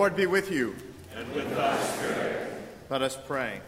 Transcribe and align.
Lord 0.00 0.16
be 0.16 0.24
with 0.24 0.50
you. 0.50 0.74
And 1.14 1.30
with 1.34 1.54
thy 1.54 1.78
spirit. 1.78 2.52
Let 2.88 3.02
us 3.02 3.18
pray. 3.26 3.60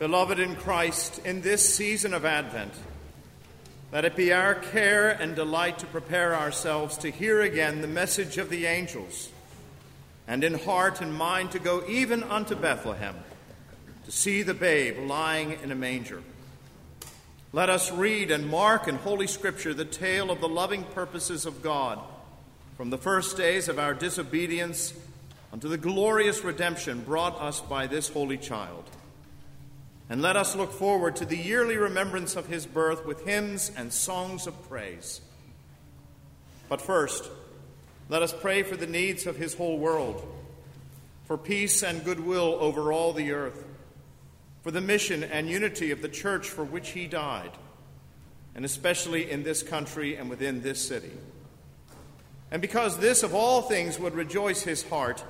Beloved 0.00 0.40
in 0.40 0.56
Christ, 0.56 1.20
in 1.24 1.42
this 1.42 1.72
season 1.72 2.12
of 2.12 2.24
Advent, 2.24 2.72
let 3.92 4.04
it 4.04 4.16
be 4.16 4.32
our 4.32 4.56
care 4.56 5.10
and 5.10 5.36
delight 5.36 5.78
to 5.78 5.86
prepare 5.86 6.34
ourselves 6.34 6.98
to 6.98 7.10
hear 7.12 7.40
again 7.40 7.82
the 7.82 7.86
message 7.86 8.36
of 8.36 8.50
the 8.50 8.66
angels, 8.66 9.30
and 10.26 10.42
in 10.42 10.54
heart 10.54 11.00
and 11.00 11.14
mind 11.14 11.52
to 11.52 11.60
go 11.60 11.84
even 11.86 12.24
unto 12.24 12.56
Bethlehem 12.56 13.14
see 14.12 14.42
the 14.42 14.52
babe 14.52 15.08
lying 15.08 15.58
in 15.62 15.72
a 15.72 15.74
manger. 15.74 16.22
Let 17.50 17.70
us 17.70 17.90
read 17.90 18.30
and 18.30 18.46
mark 18.46 18.86
in 18.86 18.96
Holy 18.96 19.26
Scripture 19.26 19.72
the 19.72 19.86
tale 19.86 20.30
of 20.30 20.42
the 20.42 20.48
loving 20.48 20.84
purposes 20.84 21.46
of 21.46 21.62
God 21.62 21.98
from 22.76 22.90
the 22.90 22.98
first 22.98 23.38
days 23.38 23.68
of 23.68 23.78
our 23.78 23.94
disobedience 23.94 24.92
unto 25.50 25.66
the 25.66 25.78
glorious 25.78 26.44
redemption 26.44 27.00
brought 27.00 27.40
us 27.40 27.60
by 27.62 27.86
this 27.86 28.10
holy 28.10 28.36
child. 28.36 28.84
And 30.10 30.20
let 30.20 30.36
us 30.36 30.54
look 30.54 30.72
forward 30.72 31.16
to 31.16 31.24
the 31.24 31.38
yearly 31.38 31.78
remembrance 31.78 32.36
of 32.36 32.48
his 32.48 32.66
birth 32.66 33.06
with 33.06 33.24
hymns 33.24 33.72
and 33.74 33.90
songs 33.90 34.46
of 34.46 34.68
praise. 34.68 35.22
But 36.68 36.82
first, 36.82 37.30
let 38.10 38.20
us 38.20 38.34
pray 38.34 38.62
for 38.62 38.76
the 38.76 38.86
needs 38.86 39.26
of 39.26 39.36
his 39.36 39.54
whole 39.54 39.78
world, 39.78 40.22
for 41.24 41.38
peace 41.38 41.82
and 41.82 42.04
goodwill 42.04 42.58
over 42.60 42.92
all 42.92 43.14
the 43.14 43.32
earth, 43.32 43.64
for 44.62 44.70
the 44.70 44.80
mission 44.80 45.24
and 45.24 45.48
unity 45.48 45.90
of 45.90 46.02
the 46.02 46.08
church 46.08 46.48
for 46.48 46.64
which 46.64 46.90
he 46.90 47.06
died, 47.06 47.50
and 48.54 48.64
especially 48.64 49.30
in 49.30 49.42
this 49.42 49.62
country 49.62 50.16
and 50.16 50.30
within 50.30 50.62
this 50.62 50.86
city. 50.86 51.12
And 52.50 52.62
because 52.62 52.98
this 52.98 53.22
of 53.22 53.34
all 53.34 53.62
things 53.62 53.98
would 53.98 54.14
rejoice 54.14 54.62
his 54.62 54.82
heart, 54.88 55.24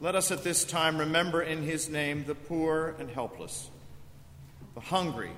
let 0.00 0.14
us 0.14 0.30
at 0.30 0.44
this 0.44 0.64
time 0.64 0.98
remember 0.98 1.40
in 1.40 1.62
his 1.62 1.88
name 1.88 2.24
the 2.26 2.34
poor 2.34 2.94
and 2.98 3.10
helpless 3.10 3.70
the 4.74 4.80
hungry 4.80 5.30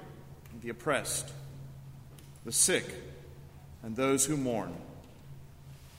and 0.52 0.62
the 0.62 0.70
oppressed, 0.70 1.30
the 2.44 2.52
sick 2.52 2.86
and 3.82 3.94
those 3.94 4.24
who 4.24 4.36
mourn, 4.36 4.74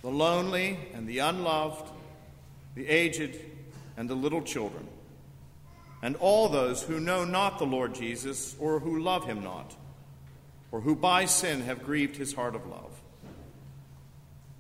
the 0.02 0.10
lonely 0.10 0.80
and 0.94 1.08
the 1.08 1.20
unloved, 1.20 1.88
the 2.74 2.88
aged 2.88 3.38
and 3.96 4.10
the 4.10 4.16
little 4.16 4.42
children, 4.42 4.88
and 6.08 6.16
all 6.22 6.48
those 6.48 6.82
who 6.82 7.02
know 7.02 7.26
not 7.26 7.60
the 7.60 7.66
Lord 7.66 7.94
Jesus 7.94 8.56
or 8.60 8.80
who 8.80 9.02
love 9.02 9.26
him 9.26 9.44
not, 9.44 9.76
or 10.72 10.80
who 10.80 10.96
by 10.96 11.26
sin 11.26 11.60
have 11.64 11.84
grieved 11.84 12.16
his 12.16 12.34
heart 12.34 12.56
of 12.56 12.66
love. 12.66 12.98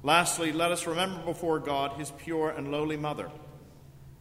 Lastly, 0.04 0.52
let 0.52 0.74
us 0.74 0.86
remember 0.86 1.22
before 1.24 1.60
God 1.60 1.94
his 1.94 2.12
pure 2.12 2.50
and 2.50 2.70
lowly 2.70 2.98
mother, 2.98 3.32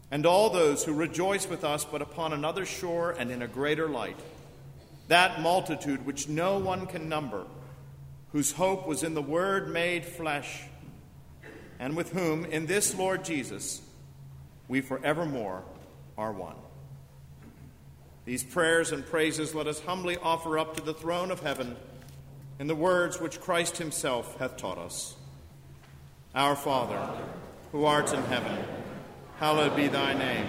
and 0.09 0.25
all 0.25 0.51
those 0.51 0.85
who 0.85 0.95
rejoice 0.95 1.49
with 1.49 1.65
us 1.65 1.85
but 1.85 2.01
upon 2.01 2.33
another 2.33 2.65
shore 2.65 3.11
and 3.19 3.33
in 3.33 3.43
a 3.43 3.49
greater 3.49 3.89
light 3.89 4.21
that 5.09 5.41
multitude 5.41 6.07
which 6.07 6.29
no 6.29 6.61
one 6.61 6.87
can 6.87 7.09
number, 7.09 7.45
whose 8.31 8.53
hope 8.53 8.87
was 8.87 9.03
in 9.03 9.15
the 9.15 9.21
Word 9.21 9.69
made 9.73 10.05
flesh, 10.05 10.62
and 11.81 11.97
with 11.97 12.12
whom, 12.12 12.45
in 12.45 12.67
this 12.67 12.95
Lord 12.95 13.25
Jesus, 13.25 13.83
we 14.69 14.81
forevermore 14.81 15.65
are 16.17 16.33
one. 16.33 16.55
These 18.27 18.43
prayers 18.43 18.91
and 18.91 19.07
praises 19.07 19.55
let 19.55 19.69
us 19.69 19.81
humbly 19.81 20.17
offer 20.17 20.59
up 20.59 20.77
to 20.77 20.83
the 20.83 20.93
throne 20.93 21.31
of 21.31 21.41
heaven 21.41 21.77
in 22.59 22.67
the 22.67 22.75
words 22.75 23.21
which 23.21 23.41
Christ 23.41 23.79
Himself 23.79 24.37
hath 24.39 24.57
taught 24.57 24.79
us. 24.79 25.15
Our 26.35 26.57
Father, 26.57 27.09
who 27.71 27.85
art 27.85 28.12
in 28.12 28.23
heaven, 28.25 28.59
hallowed 29.39 29.77
be 29.77 29.87
thy 29.87 30.12
name. 30.12 30.47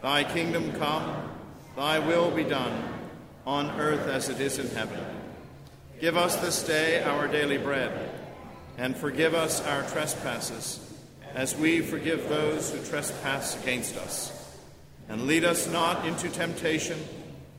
Thy 0.00 0.24
kingdom 0.24 0.72
come, 0.72 1.30
thy 1.76 1.98
will 1.98 2.30
be 2.30 2.44
done 2.44 2.82
on 3.46 3.78
earth 3.78 4.08
as 4.08 4.30
it 4.30 4.40
is 4.40 4.58
in 4.58 4.68
heaven. 4.74 4.98
Give 6.00 6.16
us 6.16 6.36
this 6.36 6.62
day 6.62 7.02
our 7.02 7.28
daily 7.28 7.58
bread, 7.58 8.10
and 8.78 8.96
forgive 8.96 9.34
us 9.34 9.60
our 9.66 9.82
trespasses, 9.82 10.80
as 11.34 11.54
we 11.56 11.82
forgive 11.82 12.28
those 12.30 12.70
who 12.70 12.82
trespass 12.84 13.62
against 13.62 13.96
us. 13.98 14.35
And 15.08 15.26
lead 15.26 15.44
us 15.44 15.70
not 15.70 16.06
into 16.06 16.28
temptation, 16.28 16.98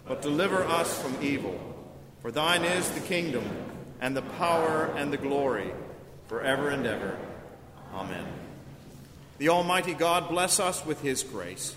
but 0.08 0.22
deliver 0.22 0.64
us 0.64 1.02
from 1.02 1.18
evil. 1.22 1.58
For 2.22 2.32
thine 2.32 2.64
is 2.64 2.90
the 2.92 3.00
kingdom, 3.00 3.46
and 4.02 4.16
the 4.16 4.22
power, 4.22 4.94
and 4.98 5.14
the 5.14 5.18
glory, 5.18 5.72
forever 6.28 6.70
and 6.70 6.86
ever. 6.86 7.18
Amen. 7.94 8.26
The 9.38 9.50
Almighty 9.50 9.94
God 9.94 10.30
bless 10.30 10.60
us 10.60 10.86
with 10.86 11.02
his 11.02 11.24
grace. 11.24 11.76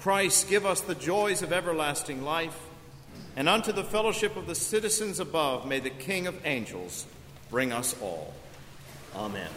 Christ, 0.00 0.48
give 0.48 0.64
us 0.64 0.80
the 0.80 0.94
joys 0.94 1.42
of 1.42 1.52
everlasting 1.52 2.22
life, 2.22 2.58
and 3.36 3.48
unto 3.48 3.72
the 3.72 3.84
fellowship 3.84 4.36
of 4.36 4.46
the 4.46 4.54
citizens 4.54 5.20
above 5.20 5.66
may 5.66 5.80
the 5.80 5.90
King 5.90 6.26
of 6.26 6.46
angels 6.46 7.06
bring 7.50 7.72
us 7.72 7.94
all. 8.00 8.32
Amen. 9.14 9.50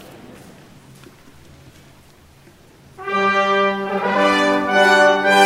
Amen. 3.00 5.40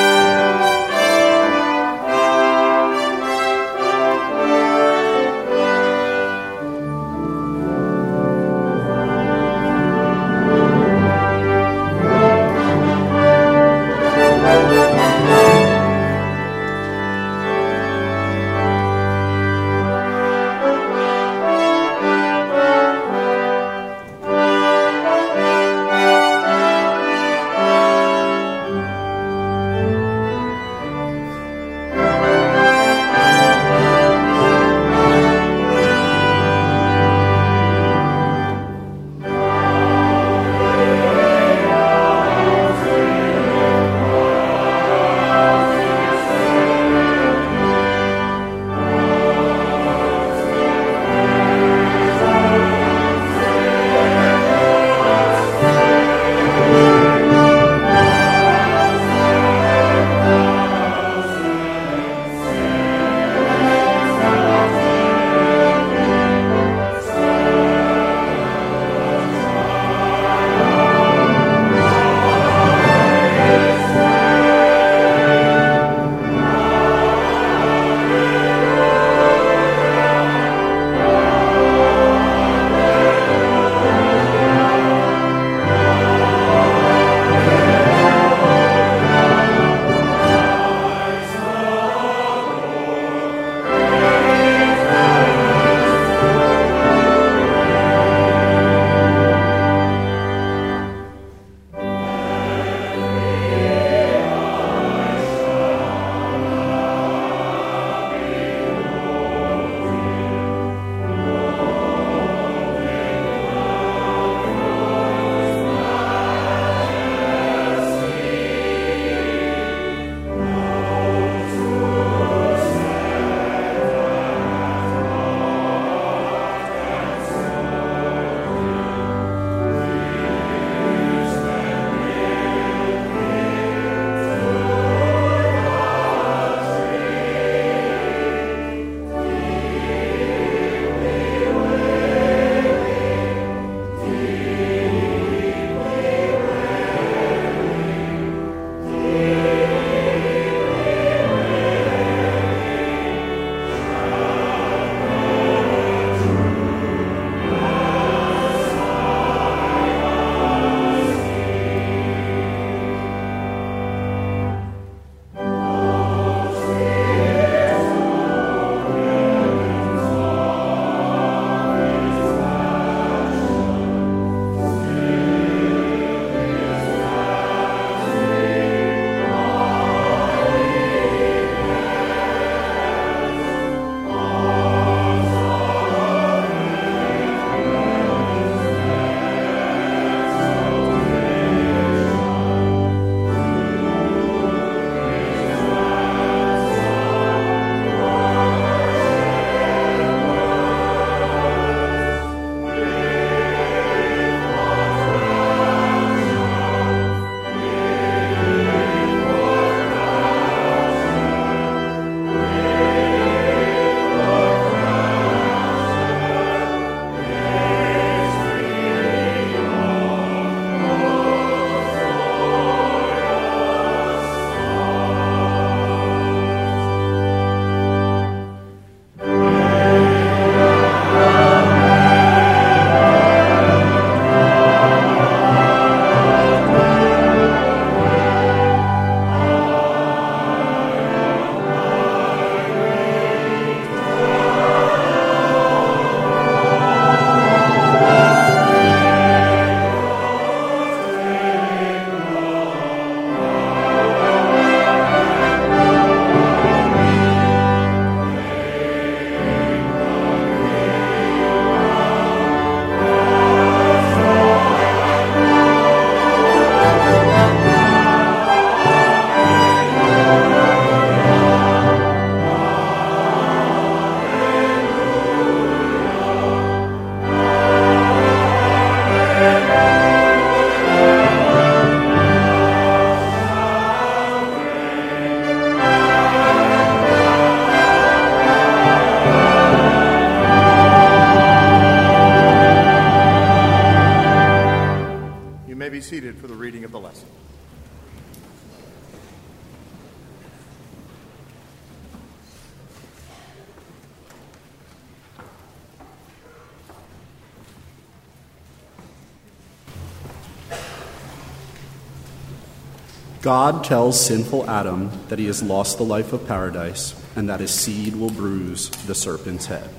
God 313.47 313.86
tells 313.86 314.19
sinful 314.19 314.69
Adam 314.69 315.10
that 315.29 315.39
he 315.39 315.45
has 315.45 315.63
lost 315.63 315.97
the 315.97 316.03
life 316.03 316.33
of 316.33 316.45
paradise 316.45 317.15
and 317.33 317.47
that 317.47 317.62
his 317.62 317.73
seed 317.73 318.13
will 318.13 318.29
bruise 318.29 318.89
the 318.89 319.15
serpent's 319.15 319.67
head. 319.67 319.89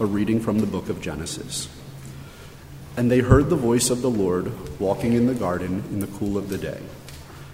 A 0.00 0.06
reading 0.06 0.40
from 0.40 0.60
the 0.60 0.66
book 0.66 0.88
of 0.88 1.02
Genesis. 1.02 1.68
And 2.96 3.10
they 3.10 3.18
heard 3.18 3.50
the 3.50 3.56
voice 3.56 3.90
of 3.90 4.00
the 4.00 4.08
Lord 4.08 4.50
walking 4.80 5.12
in 5.12 5.26
the 5.26 5.34
garden 5.34 5.84
in 5.90 6.00
the 6.00 6.06
cool 6.06 6.38
of 6.38 6.48
the 6.48 6.56
day. 6.56 6.80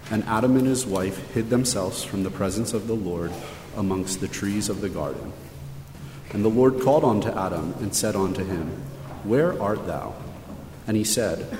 And 0.09 0.23
Adam 0.23 0.57
and 0.57 0.69
his 0.69 0.87
wife 0.87 1.33
hid 1.33 1.51
themselves 1.51 2.05
from 2.05 2.23
the 2.23 2.31
presence 2.31 2.73
of 2.73 2.87
the 2.87 2.95
Lord 2.95 3.33
amongst 3.77 4.21
the 4.21 4.29
trees 4.29 4.69
of 4.69 4.83
the 4.83 4.89
garden. 4.89 5.33
And 6.33 6.45
the 6.45 6.49
Lord 6.49 6.81
called 6.81 7.03
unto 7.03 7.37
Adam 7.37 7.75
and 7.81 7.93
said 7.93 8.15
unto 8.15 8.45
him, 8.45 8.69
Where 9.25 9.61
art 9.61 9.85
thou? 9.89 10.15
And 10.87 10.97
he 10.97 11.03
said, 11.03 11.59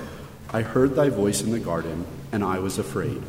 I 0.53 0.61
heard 0.61 0.95
thy 0.95 1.09
voice 1.09 1.41
in 1.41 1.51
the 1.51 1.59
garden, 1.59 2.05
and 2.31 2.41
I 2.41 2.59
was 2.59 2.77
afraid 2.77 3.21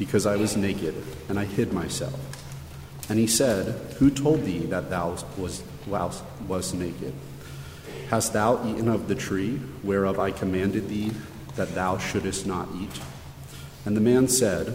because 0.00 0.24
I 0.24 0.36
was 0.36 0.56
naked, 0.56 0.94
and 1.28 1.38
I 1.38 1.44
hid 1.44 1.74
myself. 1.74 2.18
And 3.10 3.18
he 3.18 3.26
said, 3.26 3.66
Who 3.98 4.10
told 4.10 4.44
thee 4.44 4.60
that 4.60 4.88
thou 4.88 5.18
was, 5.36 5.62
was 5.86 6.72
naked? 6.72 7.12
Hast 8.08 8.32
thou 8.32 8.66
eaten 8.66 8.88
of 8.88 9.08
the 9.08 9.14
tree 9.14 9.60
whereof 9.84 10.18
I 10.18 10.30
commanded 10.30 10.88
thee 10.88 11.12
that 11.56 11.74
thou 11.74 11.98
shouldest 11.98 12.46
not 12.46 12.70
eat? 12.80 12.98
And 13.84 13.94
the 13.94 14.00
man 14.00 14.26
said, 14.26 14.74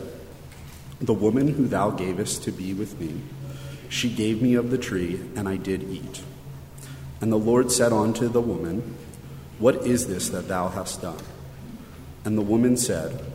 The 1.01 1.13
woman 1.13 1.47
who 1.47 1.65
thou 1.65 1.89
gavest 1.89 2.43
to 2.43 2.51
be 2.51 2.75
with 2.75 2.99
me, 2.99 3.19
she 3.89 4.11
gave 4.11 4.43
me 4.43 4.53
of 4.53 4.69
the 4.69 4.77
tree, 4.77 5.19
and 5.35 5.49
I 5.49 5.57
did 5.57 5.89
eat. 5.89 6.21
And 7.19 7.31
the 7.31 7.38
Lord 7.38 7.71
said 7.71 7.91
unto 7.91 8.29
the 8.29 8.41
woman, 8.41 8.95
What 9.57 9.88
is 9.88 10.05
this 10.05 10.29
that 10.29 10.47
thou 10.47 10.67
hast 10.67 11.01
done? 11.01 11.23
And 12.23 12.38
the 12.38 12.43
woman 12.43 12.77
said, 12.77 13.35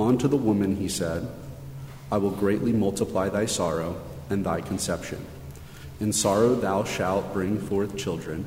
Unto 0.00 0.28
the 0.28 0.36
woman 0.36 0.76
he 0.76 0.88
said, 0.88 1.28
I 2.10 2.16
will 2.16 2.30
greatly 2.30 2.72
multiply 2.72 3.28
thy 3.28 3.44
sorrow 3.44 4.00
and 4.30 4.44
thy 4.44 4.62
conception. 4.62 5.26
In 6.00 6.12
sorrow 6.12 6.54
thou 6.54 6.84
shalt 6.84 7.34
bring 7.34 7.60
forth 7.60 7.98
children, 7.98 8.46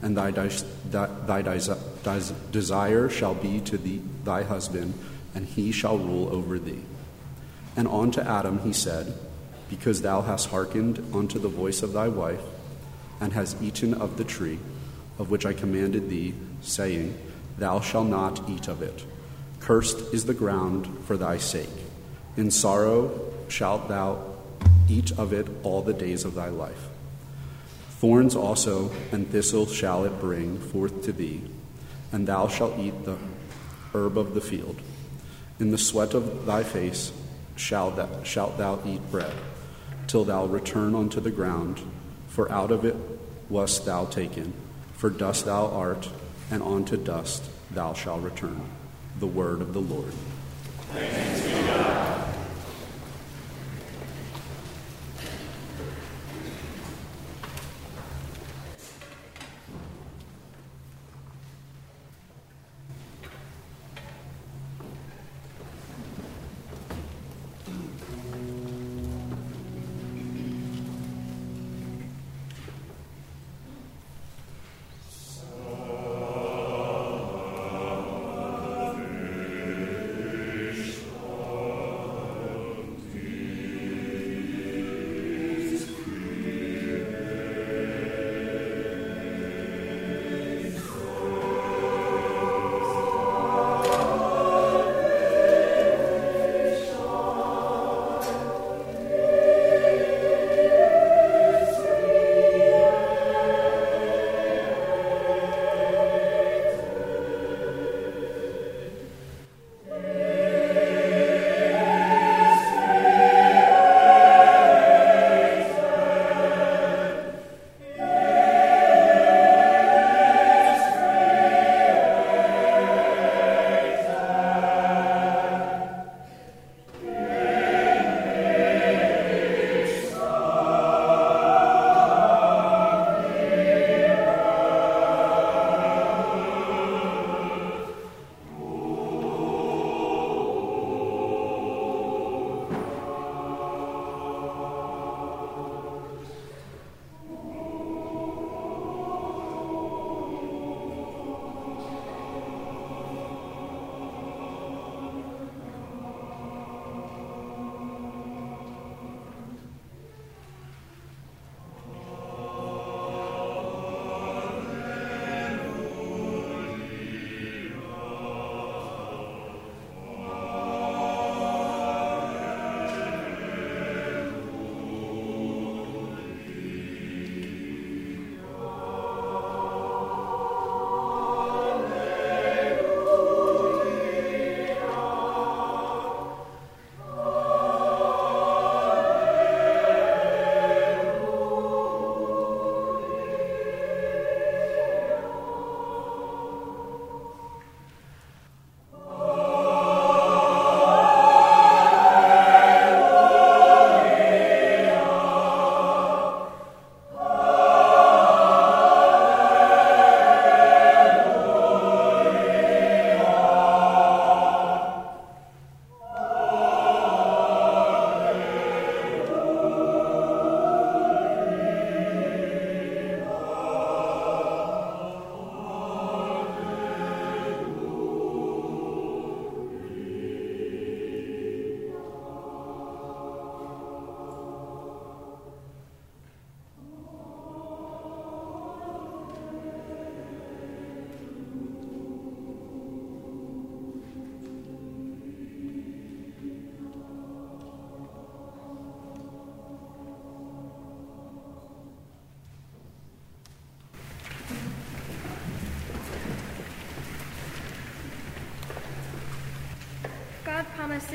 and 0.00 0.16
thy, 0.16 0.30
thy, 0.30 1.06
thy 1.42 2.20
desire 2.52 3.08
shall 3.08 3.34
be 3.34 3.60
to 3.62 3.76
thee, 3.76 4.00
thy 4.24 4.44
husband, 4.44 4.94
and 5.34 5.46
he 5.46 5.72
shall 5.72 5.98
rule 5.98 6.32
over 6.32 6.58
thee. 6.58 6.82
And 7.76 7.88
unto 7.88 8.20
Adam 8.20 8.60
he 8.60 8.72
said, 8.72 9.12
Because 9.68 10.02
thou 10.02 10.22
hast 10.22 10.50
hearkened 10.50 11.04
unto 11.12 11.40
the 11.40 11.48
voice 11.48 11.82
of 11.82 11.92
thy 11.92 12.08
wife, 12.08 12.42
and 13.20 13.32
hast 13.32 13.60
eaten 13.60 13.92
of 13.92 14.16
the 14.16 14.24
tree 14.24 14.60
of 15.18 15.30
which 15.30 15.44
I 15.44 15.52
commanded 15.52 16.08
thee, 16.08 16.34
saying, 16.62 17.18
Thou 17.58 17.80
shalt 17.80 18.08
not 18.08 18.48
eat 18.48 18.68
of 18.68 18.82
it. 18.82 19.04
Cursed 19.66 20.14
is 20.14 20.26
the 20.26 20.32
ground 20.32 20.86
for 21.06 21.16
thy 21.16 21.38
sake. 21.38 21.68
In 22.36 22.52
sorrow 22.52 23.32
shalt 23.48 23.88
thou 23.88 24.36
eat 24.88 25.10
of 25.18 25.32
it 25.32 25.48
all 25.64 25.82
the 25.82 25.92
days 25.92 26.24
of 26.24 26.36
thy 26.36 26.50
life. 26.50 26.88
Thorns 27.98 28.36
also 28.36 28.92
and 29.10 29.28
thistles 29.28 29.72
shall 29.74 30.04
it 30.04 30.20
bring 30.20 30.60
forth 30.60 31.02
to 31.02 31.12
thee, 31.12 31.42
and 32.12 32.28
thou 32.28 32.46
shalt 32.46 32.78
eat 32.78 33.04
the 33.04 33.16
herb 33.92 34.16
of 34.16 34.34
the 34.34 34.40
field. 34.40 34.80
In 35.58 35.72
the 35.72 35.78
sweat 35.78 36.14
of 36.14 36.46
thy 36.46 36.62
face 36.62 37.10
shalt 37.56 37.96
thou, 37.96 38.22
shalt 38.22 38.58
thou 38.58 38.78
eat 38.86 39.10
bread, 39.10 39.34
till 40.06 40.24
thou 40.24 40.46
return 40.46 40.94
unto 40.94 41.18
the 41.18 41.32
ground, 41.32 41.80
for 42.28 42.48
out 42.52 42.70
of 42.70 42.84
it 42.84 42.94
wast 43.48 43.84
thou 43.84 44.04
taken. 44.04 44.52
For 44.92 45.10
dust 45.10 45.46
thou 45.46 45.66
art, 45.66 46.08
and 46.52 46.62
unto 46.62 46.96
dust 46.96 47.42
thou 47.72 47.94
shalt 47.94 48.22
return 48.22 48.75
the 49.18 49.26
word 49.26 49.62
of 49.62 49.72
the 49.72 49.80
Lord. 49.80 50.12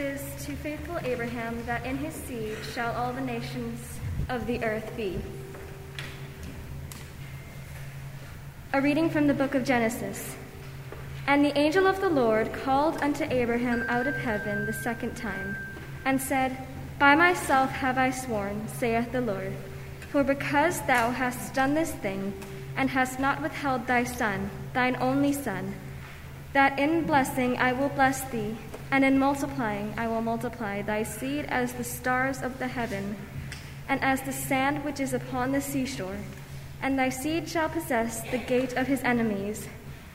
Promises 0.01 0.45
to 0.45 0.55
faithful 0.55 0.97
Abraham 1.03 1.63
that 1.65 1.85
in 1.85 1.97
his 1.97 2.13
seed 2.13 2.57
shall 2.73 2.93
all 2.95 3.13
the 3.13 3.21
nations 3.21 3.79
of 4.29 4.47
the 4.47 4.63
earth 4.63 4.95
be. 4.97 5.19
A 8.73 8.81
reading 8.81 9.09
from 9.09 9.27
the 9.27 9.33
book 9.33 9.53
of 9.53 9.63
Genesis. 9.63 10.35
And 11.27 11.45
the 11.45 11.57
angel 11.57 11.85
of 11.87 12.01
the 12.01 12.09
Lord 12.09 12.51
called 12.51 12.97
unto 13.01 13.25
Abraham 13.25 13.85
out 13.89 14.07
of 14.07 14.15
heaven 14.15 14.65
the 14.65 14.73
second 14.73 15.15
time, 15.15 15.55
and 16.03 16.19
said, 16.19 16.57
By 16.97 17.15
myself 17.15 17.69
have 17.69 17.97
I 17.97 18.09
sworn, 18.09 18.67
saith 18.67 19.11
the 19.11 19.21
Lord, 19.21 19.53
for 20.09 20.23
because 20.23 20.81
thou 20.81 21.11
hast 21.11 21.53
done 21.53 21.75
this 21.75 21.91
thing, 21.91 22.33
and 22.75 22.89
hast 22.89 23.19
not 23.19 23.41
withheld 23.41 23.85
thy 23.85 24.03
son, 24.03 24.49
thine 24.73 24.97
only 24.99 25.31
son, 25.31 25.75
that 26.53 26.79
in 26.79 27.05
blessing 27.05 27.57
I 27.57 27.73
will 27.73 27.89
bless 27.89 28.23
thee, 28.31 28.57
and 28.91 29.05
in 29.05 29.17
multiplying 29.17 29.93
I 29.97 30.07
will 30.07 30.21
multiply 30.21 30.81
thy 30.81 31.03
seed 31.03 31.45
as 31.45 31.73
the 31.73 31.83
stars 31.83 32.41
of 32.41 32.59
the 32.59 32.67
heaven, 32.67 33.15
and 33.87 34.03
as 34.03 34.21
the 34.21 34.33
sand 34.33 34.83
which 34.83 34.99
is 34.99 35.13
upon 35.13 35.51
the 35.51 35.61
seashore. 35.61 36.17
And 36.81 36.99
thy 36.99 37.09
seed 37.09 37.47
shall 37.47 37.69
possess 37.69 38.21
the 38.29 38.37
gate 38.37 38.73
of 38.73 38.87
his 38.87 39.01
enemies. 39.03 39.67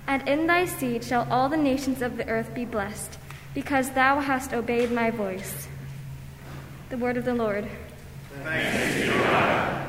And 0.07 0.27
in 0.29 0.47
thy 0.47 0.66
seed 0.66 1.03
shall 1.05 1.27
all 1.31 1.49
the 1.49 1.57
nations 1.57 2.03
of 2.03 2.16
the 2.16 2.29
earth 2.29 2.55
be 2.55 2.64
blessed, 2.64 3.18
because 3.55 3.91
thou 3.91 4.20
hast 4.20 4.53
obeyed 4.53 4.93
my 4.93 5.11
voice. 5.11 5.68
The 6.91 6.99
word 6.99 7.16
of 7.16 7.24
the 7.24 7.35
Lord. 7.35 7.68
Thanks 8.45 8.95
be 8.95 9.07
to 9.07 9.18
God. 9.18 9.86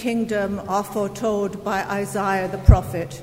Kingdom 0.00 0.58
are 0.66 0.82
foretold 0.82 1.62
by 1.62 1.84
Isaiah 1.84 2.48
the 2.48 2.56
prophet. 2.56 3.22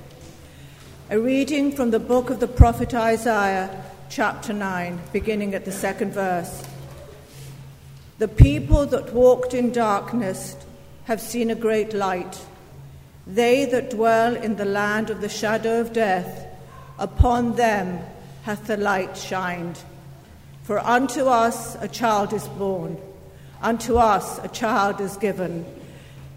A 1.10 1.20
reading 1.20 1.72
from 1.72 1.90
the 1.90 2.00
book 2.00 2.30
of 2.30 2.40
the 2.40 2.48
prophet 2.48 2.94
Isaiah, 2.94 3.84
chapter 4.10 4.54
9, 4.54 5.00
beginning 5.12 5.56
at 5.56 5.66
the 5.66 5.72
second 5.72 6.14
verse. 6.14 6.64
The 8.20 8.28
people 8.28 8.86
that 8.86 9.12
walked 9.12 9.56
in 9.56 9.72
darkness 9.72 10.56
have 11.06 11.20
seen 11.20 11.50
a 11.50 11.56
great 11.56 11.94
light. 11.94 12.46
They 13.26 13.66
that 13.66 13.90
dwell 13.90 14.36
in 14.36 14.58
the 14.58 14.66
land 14.66 15.10
of 15.10 15.20
the 15.20 15.30
shadow 15.30 15.82
of 15.82 15.94
death, 15.94 16.46
upon 17.00 17.56
them 17.56 18.02
hath 18.44 18.68
the 18.68 18.78
light 18.78 19.18
shined. 19.18 19.80
For 20.62 20.78
unto 20.78 21.26
us 21.26 21.76
a 21.82 21.88
child 21.88 22.34
is 22.34 22.48
born, 22.50 22.98
unto 23.64 23.96
us 23.96 24.38
a 24.44 24.48
child 24.48 25.02
is 25.02 25.18
given, 25.18 25.66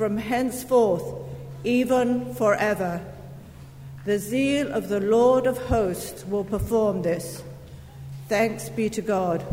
from 0.00 0.16
henceforth, 0.16 1.04
even 1.62 2.34
forever. 2.34 3.02
The 4.06 4.18
zeal 4.18 4.72
of 4.72 4.88
the 4.88 4.98
Lord 4.98 5.46
of 5.46 5.58
hosts 5.58 6.24
will 6.24 6.42
perform 6.42 7.02
this. 7.02 7.42
Thanks 8.26 8.70
be 8.70 8.88
to 8.88 9.02
God. 9.02 9.44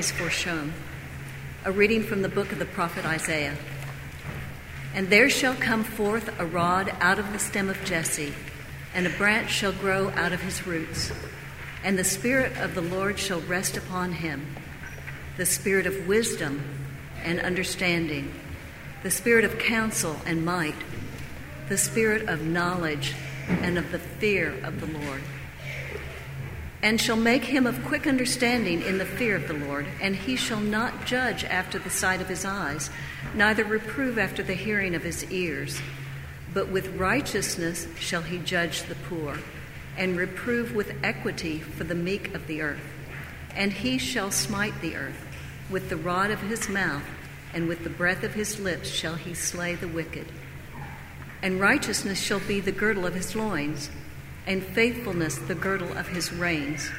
Is 0.00 0.10
foreshown. 0.10 0.72
A 1.66 1.70
reading 1.70 2.02
from 2.02 2.22
the 2.22 2.28
book 2.30 2.52
of 2.52 2.58
the 2.58 2.64
prophet 2.64 3.04
Isaiah. 3.04 3.54
And 4.94 5.10
there 5.10 5.28
shall 5.28 5.54
come 5.54 5.84
forth 5.84 6.40
a 6.40 6.46
rod 6.46 6.90
out 7.00 7.18
of 7.18 7.30
the 7.34 7.38
stem 7.38 7.68
of 7.68 7.84
Jesse, 7.84 8.32
and 8.94 9.06
a 9.06 9.10
branch 9.18 9.50
shall 9.50 9.72
grow 9.72 10.08
out 10.12 10.32
of 10.32 10.40
his 10.40 10.66
roots. 10.66 11.12
And 11.84 11.98
the 11.98 12.04
Spirit 12.04 12.56
of 12.56 12.74
the 12.74 12.80
Lord 12.80 13.18
shall 13.18 13.42
rest 13.42 13.76
upon 13.76 14.12
him 14.12 14.56
the 15.36 15.44
Spirit 15.44 15.86
of 15.86 16.08
wisdom 16.08 16.62
and 17.22 17.38
understanding, 17.38 18.32
the 19.02 19.10
Spirit 19.10 19.44
of 19.44 19.58
counsel 19.58 20.16
and 20.24 20.46
might, 20.46 20.76
the 21.68 21.76
Spirit 21.76 22.26
of 22.26 22.40
knowledge 22.40 23.12
and 23.48 23.76
of 23.76 23.92
the 23.92 23.98
fear 23.98 24.54
of 24.64 24.80
the 24.80 24.98
Lord 24.98 25.19
and 26.82 27.00
shall 27.00 27.16
make 27.16 27.44
him 27.44 27.66
of 27.66 27.84
quick 27.84 28.06
understanding 28.06 28.80
in 28.82 28.98
the 28.98 29.04
fear 29.04 29.36
of 29.36 29.46
the 29.48 29.54
Lord, 29.54 29.86
and 30.00 30.16
he 30.16 30.36
shall 30.36 30.60
not 30.60 31.04
judge 31.04 31.44
after 31.44 31.78
the 31.78 31.90
sight 31.90 32.20
of 32.22 32.28
his 32.28 32.44
eyes, 32.44 32.90
neither 33.34 33.64
reprove 33.64 34.18
after 34.18 34.42
the 34.42 34.54
hearing 34.54 34.94
of 34.94 35.02
his 35.02 35.30
ears. 35.30 35.80
But 36.54 36.68
with 36.68 36.96
righteousness 36.96 37.86
shall 37.98 38.22
he 38.22 38.38
judge 38.38 38.84
the 38.84 38.94
poor, 38.94 39.38
and 39.96 40.16
reprove 40.16 40.74
with 40.74 40.94
equity 41.02 41.58
for 41.58 41.84
the 41.84 41.94
meek 41.94 42.34
of 42.34 42.46
the 42.46 42.62
earth. 42.62 42.80
And 43.54 43.72
he 43.72 43.98
shall 43.98 44.30
smite 44.30 44.80
the 44.80 44.96
earth 44.96 45.26
with 45.68 45.90
the 45.90 45.96
rod 45.96 46.30
of 46.30 46.40
his 46.40 46.68
mouth, 46.68 47.04
and 47.52 47.68
with 47.68 47.84
the 47.84 47.90
breath 47.90 48.24
of 48.24 48.34
his 48.34 48.58
lips 48.58 48.88
shall 48.88 49.16
he 49.16 49.34
slay 49.34 49.74
the 49.74 49.88
wicked. 49.88 50.26
And 51.42 51.60
righteousness 51.60 52.20
shall 52.20 52.40
be 52.40 52.60
the 52.60 52.72
girdle 52.72 53.06
of 53.06 53.14
his 53.14 53.36
loins, 53.36 53.90
and 54.50 54.64
faithfulness 54.64 55.38
the 55.38 55.54
girdle 55.54 55.96
of 55.96 56.08
his 56.08 56.32
reins. 56.32 56.90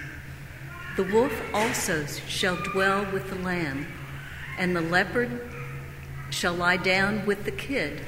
The 0.95 1.04
wolf 1.04 1.34
also 1.54 2.06
shall 2.06 2.56
dwell 2.56 3.06
with 3.12 3.30
the 3.30 3.36
lamb, 3.36 3.88
and 4.58 4.74
the 4.74 4.80
leopard 4.80 5.30
shall 6.30 6.54
lie 6.54 6.78
down 6.78 7.26
with 7.26 7.43
the 7.43 7.52
kid, 7.52 8.06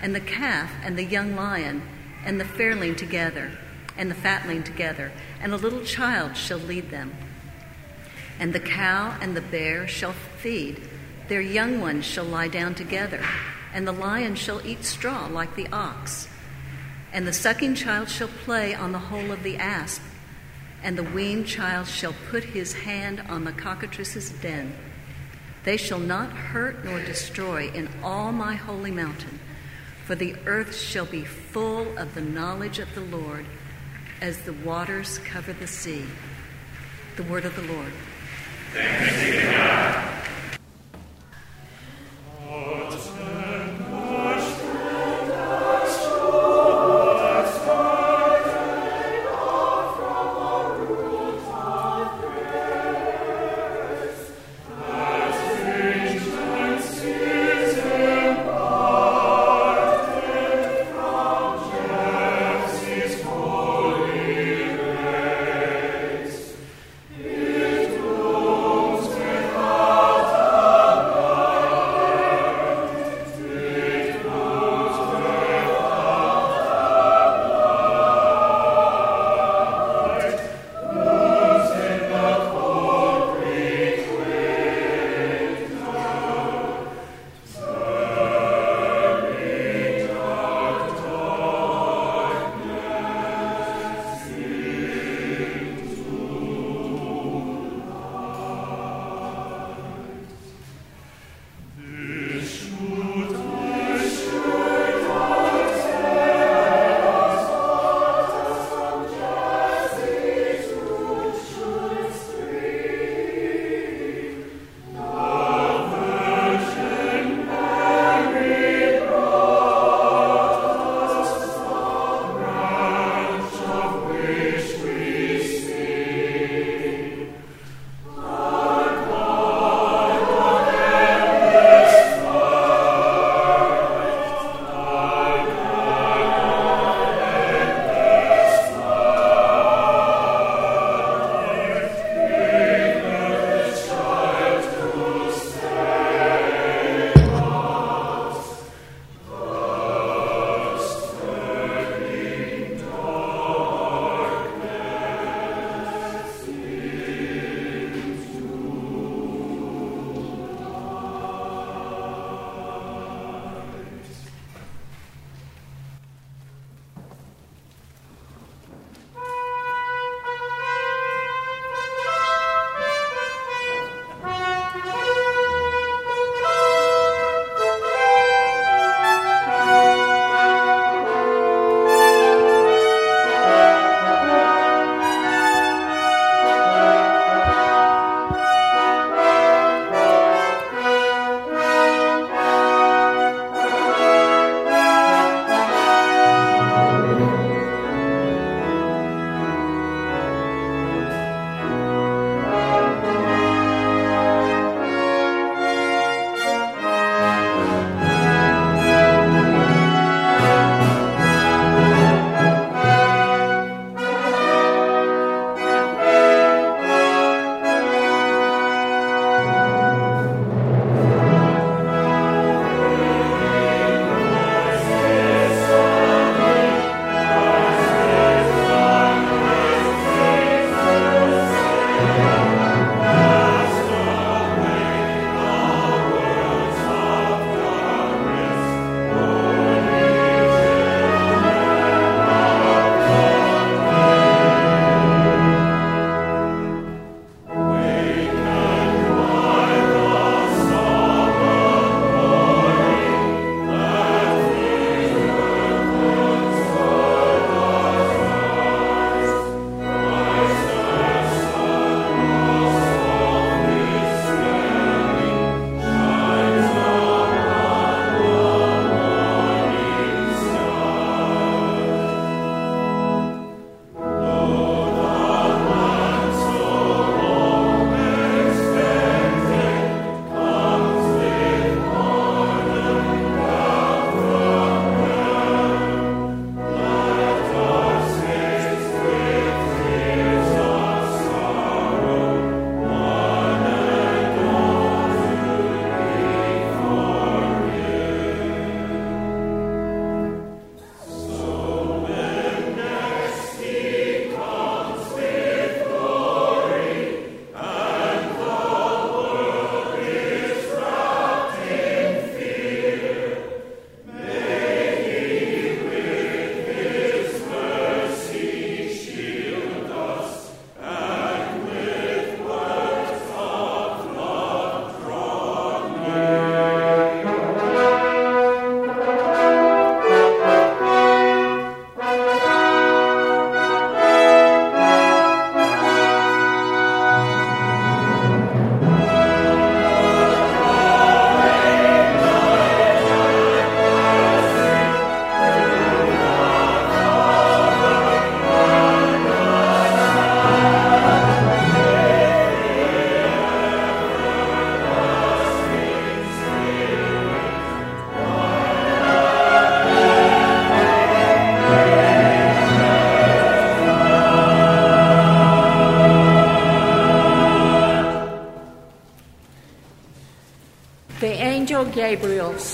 and 0.00 0.14
the 0.14 0.20
calf 0.20 0.70
and 0.84 0.96
the 0.96 1.04
young 1.04 1.34
lion 1.34 1.82
and 2.24 2.40
the 2.40 2.44
fairling 2.44 2.94
together, 2.94 3.58
and 3.96 4.08
the 4.08 4.14
fatling 4.14 4.62
together, 4.62 5.10
and 5.40 5.52
a 5.52 5.56
little 5.56 5.82
child 5.82 6.36
shall 6.36 6.58
lead 6.58 6.88
them. 6.88 7.12
And 8.38 8.52
the 8.52 8.60
cow 8.60 9.18
and 9.20 9.36
the 9.36 9.40
bear 9.40 9.88
shall 9.88 10.12
feed, 10.12 10.80
their 11.26 11.40
young 11.40 11.80
ones 11.80 12.04
shall 12.04 12.24
lie 12.24 12.46
down 12.46 12.76
together, 12.76 13.20
and 13.74 13.84
the 13.84 13.90
lion 13.90 14.36
shall 14.36 14.64
eat 14.64 14.84
straw 14.84 15.26
like 15.26 15.56
the 15.56 15.66
ox. 15.72 16.28
And 17.16 17.26
the 17.26 17.32
sucking 17.32 17.76
child 17.76 18.10
shall 18.10 18.28
play 18.28 18.74
on 18.74 18.92
the 18.92 18.98
hole 18.98 19.32
of 19.32 19.42
the 19.42 19.56
asp, 19.56 20.02
and 20.82 20.98
the 20.98 21.02
weaned 21.02 21.46
child 21.46 21.86
shall 21.86 22.14
put 22.28 22.44
his 22.44 22.74
hand 22.74 23.22
on 23.30 23.44
the 23.44 23.52
cockatrice's 23.52 24.28
den. 24.42 24.76
They 25.64 25.78
shall 25.78 25.98
not 25.98 26.30
hurt 26.30 26.84
nor 26.84 27.02
destroy 27.02 27.70
in 27.70 27.88
all 28.02 28.32
my 28.32 28.54
holy 28.54 28.90
mountain, 28.90 29.40
for 30.04 30.14
the 30.14 30.36
earth 30.44 30.76
shall 30.76 31.06
be 31.06 31.24
full 31.24 31.96
of 31.96 32.14
the 32.14 32.20
knowledge 32.20 32.80
of 32.80 32.94
the 32.94 33.00
Lord 33.00 33.46
as 34.20 34.42
the 34.42 34.52
waters 34.52 35.16
cover 35.20 35.54
the 35.54 35.66
sea. 35.66 36.04
The 37.16 37.22
word 37.22 37.46
of 37.46 37.56
the 37.56 37.62
Lord. 37.62 37.92
Thanks 38.74 39.24
be 39.24 39.30
to 39.32 39.42
God. 39.52 40.18
Oh, 42.50 43.55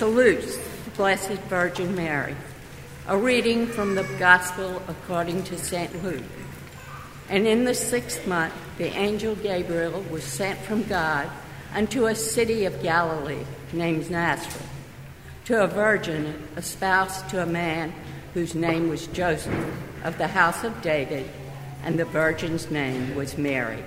salutes 0.02 0.56
the 0.56 0.90
Blessed 0.96 1.40
Virgin 1.42 1.94
Mary. 1.94 2.34
A 3.06 3.16
reading 3.16 3.68
from 3.68 3.94
the 3.94 4.02
Gospel 4.18 4.82
according 4.88 5.44
to 5.44 5.56
St. 5.56 6.02
Luke. 6.02 6.24
And 7.28 7.46
in 7.46 7.64
the 7.64 7.72
sixth 7.72 8.26
month, 8.26 8.52
the 8.78 8.86
angel 8.86 9.36
Gabriel 9.36 10.02
was 10.10 10.24
sent 10.24 10.58
from 10.58 10.82
God 10.82 11.30
unto 11.72 12.06
a 12.06 12.16
city 12.16 12.64
of 12.64 12.82
Galilee 12.82 13.44
named 13.72 14.10
Nazareth, 14.10 14.68
to 15.44 15.62
a 15.62 15.68
virgin 15.68 16.48
espoused 16.56 17.28
to 17.28 17.40
a 17.40 17.46
man 17.46 17.94
whose 18.34 18.56
name 18.56 18.88
was 18.88 19.06
Joseph, 19.06 19.54
of 20.02 20.18
the 20.18 20.26
house 20.26 20.64
of 20.64 20.82
David, 20.82 21.30
and 21.84 21.96
the 21.96 22.06
virgin's 22.06 22.72
name 22.72 23.14
was 23.14 23.38
Mary. 23.38 23.84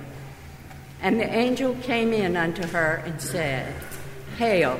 And 1.02 1.20
the 1.20 1.30
angel 1.30 1.76
came 1.82 2.14
in 2.14 2.38
unto 2.38 2.66
her 2.68 3.04
and 3.06 3.22
said, 3.22 3.76
Hail, 4.38 4.80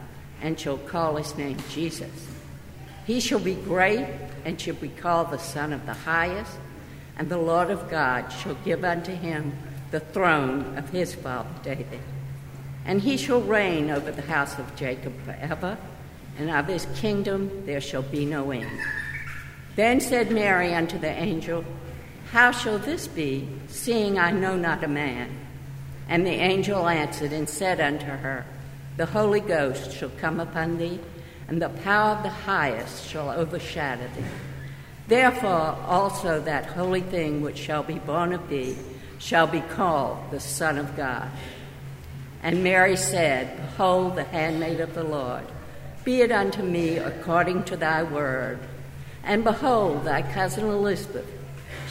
and 0.41 0.59
shall 0.59 0.77
call 0.77 1.15
his 1.15 1.37
name 1.37 1.57
Jesus. 1.69 2.27
He 3.05 3.19
shall 3.19 3.39
be 3.39 3.55
great, 3.55 4.07
and 4.45 4.59
shall 4.59 4.75
be 4.75 4.89
called 4.89 5.31
the 5.31 5.37
Son 5.37 5.73
of 5.73 5.85
the 5.85 5.93
Highest, 5.93 6.57
and 7.17 7.29
the 7.29 7.37
Lord 7.37 7.69
of 7.69 7.89
God 7.89 8.29
shall 8.29 8.55
give 8.55 8.83
unto 8.83 9.13
him 9.13 9.53
the 9.91 9.99
throne 9.99 10.77
of 10.77 10.89
his 10.89 11.13
father 11.13 11.49
David. 11.63 11.99
And 12.85 13.01
he 13.01 13.17
shall 13.17 13.41
reign 13.41 13.91
over 13.91 14.11
the 14.11 14.21
house 14.21 14.57
of 14.57 14.75
Jacob 14.75 15.13
forever, 15.23 15.77
and 16.37 16.49
of 16.49 16.67
his 16.67 16.87
kingdom 16.95 17.65
there 17.65 17.81
shall 17.81 18.01
be 18.01 18.25
no 18.25 18.51
end. 18.51 18.79
Then 19.75 19.99
said 19.99 20.31
Mary 20.31 20.73
unto 20.73 20.97
the 20.97 21.09
angel, 21.09 21.63
How 22.31 22.51
shall 22.51 22.79
this 22.79 23.07
be, 23.07 23.47
seeing 23.67 24.17
I 24.17 24.31
know 24.31 24.55
not 24.55 24.83
a 24.83 24.87
man? 24.87 25.29
And 26.09 26.25
the 26.25 26.31
angel 26.31 26.87
answered 26.87 27.31
and 27.31 27.47
said 27.47 27.79
unto 27.79 28.05
her, 28.05 28.45
The 29.01 29.07
Holy 29.07 29.39
Ghost 29.39 29.97
shall 29.97 30.11
come 30.19 30.39
upon 30.39 30.77
thee, 30.77 30.99
and 31.47 31.59
the 31.59 31.69
power 31.69 32.17
of 32.17 32.21
the 32.21 32.29
highest 32.29 33.09
shall 33.09 33.31
overshadow 33.31 34.07
thee. 34.15 34.23
Therefore 35.07 35.75
also 35.87 36.39
that 36.41 36.67
holy 36.67 37.01
thing 37.01 37.41
which 37.41 37.57
shall 37.57 37.81
be 37.81 37.97
born 37.97 38.31
of 38.31 38.47
thee 38.47 38.77
shall 39.17 39.47
be 39.47 39.61
called 39.61 40.29
the 40.29 40.39
Son 40.39 40.77
of 40.77 40.95
God. 40.95 41.31
And 42.43 42.63
Mary 42.63 42.95
said, 42.95 43.57
Behold, 43.57 44.17
the 44.17 44.23
handmaid 44.23 44.79
of 44.79 44.93
the 44.93 45.03
Lord, 45.03 45.47
be 46.03 46.21
it 46.21 46.31
unto 46.31 46.61
me 46.61 46.97
according 46.97 47.63
to 47.63 47.77
thy 47.77 48.03
word. 48.03 48.59
And 49.23 49.43
behold, 49.43 50.05
thy 50.05 50.21
cousin 50.21 50.65
Elizabeth, 50.65 51.25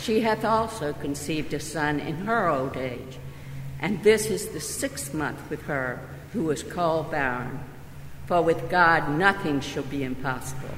she 0.01 0.21
hath 0.21 0.45
also 0.45 0.93
conceived 0.93 1.53
a 1.55 1.59
son 1.59 1.99
in 1.99 2.19
her 2.19 2.47
old 2.47 2.77
age. 2.77 3.19
And 3.81 4.01
this 4.05 4.27
is 4.27 4.51
the 4.51 4.61
sixth 4.61 5.13
month 5.13 5.51
with 5.51 5.63
her 5.63 5.99
who 6.33 6.45
was 6.45 6.63
called 6.63 7.11
barren. 7.11 7.61
For 8.27 8.43
with 8.43 8.71
God 8.71 9.19
nothing 9.19 9.61
shall 9.61 9.83
be 9.83 10.05
impossible. 10.05 10.75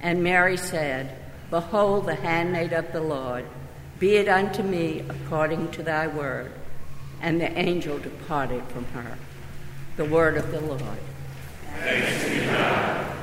And 0.00 0.22
Mary 0.22 0.56
said, 0.56 1.16
Behold, 1.50 2.06
the 2.06 2.14
handmaid 2.14 2.72
of 2.72 2.92
the 2.92 3.00
Lord, 3.00 3.44
be 3.98 4.16
it 4.16 4.28
unto 4.28 4.62
me 4.62 5.04
according 5.08 5.70
to 5.72 5.82
thy 5.82 6.06
word. 6.06 6.52
And 7.20 7.40
the 7.40 7.56
angel 7.56 7.98
departed 7.98 8.64
from 8.64 8.86
her. 8.86 9.18
The 9.96 10.06
word 10.06 10.36
of 10.36 10.50
the 10.50 10.60
Lord. 10.60 10.80
Thanks 11.78 12.28
be 12.28 12.46
God. 12.46 13.21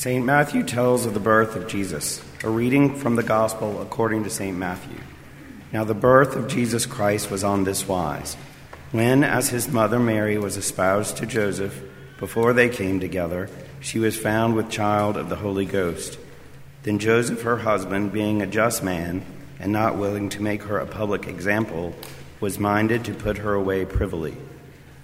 St. 0.00 0.24
Matthew 0.24 0.62
tells 0.62 1.04
of 1.04 1.12
the 1.12 1.20
birth 1.20 1.56
of 1.56 1.68
Jesus, 1.68 2.24
a 2.42 2.48
reading 2.48 2.96
from 2.96 3.16
the 3.16 3.22
Gospel 3.22 3.82
according 3.82 4.24
to 4.24 4.30
St. 4.30 4.56
Matthew. 4.56 4.98
Now, 5.74 5.84
the 5.84 5.92
birth 5.92 6.36
of 6.36 6.48
Jesus 6.48 6.86
Christ 6.86 7.30
was 7.30 7.44
on 7.44 7.64
this 7.64 7.86
wise. 7.86 8.34
When, 8.92 9.22
as 9.22 9.50
his 9.50 9.68
mother 9.68 9.98
Mary 9.98 10.38
was 10.38 10.56
espoused 10.56 11.18
to 11.18 11.26
Joseph, 11.26 11.78
before 12.18 12.54
they 12.54 12.70
came 12.70 12.98
together, 12.98 13.50
she 13.80 13.98
was 13.98 14.16
found 14.16 14.54
with 14.54 14.70
child 14.70 15.18
of 15.18 15.28
the 15.28 15.36
Holy 15.36 15.66
Ghost. 15.66 16.18
Then 16.82 16.98
Joseph, 16.98 17.42
her 17.42 17.58
husband, 17.58 18.10
being 18.10 18.40
a 18.40 18.46
just 18.46 18.82
man, 18.82 19.22
and 19.58 19.70
not 19.70 19.98
willing 19.98 20.30
to 20.30 20.42
make 20.42 20.62
her 20.62 20.78
a 20.78 20.86
public 20.86 21.26
example, 21.26 21.94
was 22.40 22.58
minded 22.58 23.04
to 23.04 23.12
put 23.12 23.36
her 23.36 23.52
away 23.52 23.84
privily. 23.84 24.38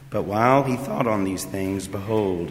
But 0.09 0.23
while 0.23 0.63
he 0.63 0.79
thought 0.79 1.07
on 1.07 1.25
these 1.25 1.45
things, 1.45 1.87
behold, 1.87 2.51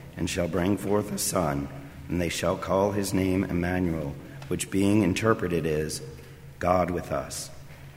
and 0.17 0.29
shall 0.29 0.47
bring 0.47 0.77
forth 0.77 1.11
a 1.11 1.17
son, 1.17 1.67
and 2.09 2.21
they 2.21 2.29
shall 2.29 2.57
call 2.57 2.91
his 2.91 3.13
name 3.13 3.43
Emmanuel, 3.43 4.15
which 4.47 4.71
being 4.71 5.01
interpreted 5.01 5.65
is 5.65 6.01
God 6.59 6.91
with 6.91 7.11
us. 7.11 7.49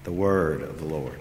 The 0.05 0.13
word 0.13 0.63
of 0.63 0.79
the 0.79 0.87
Lord. 0.87 1.21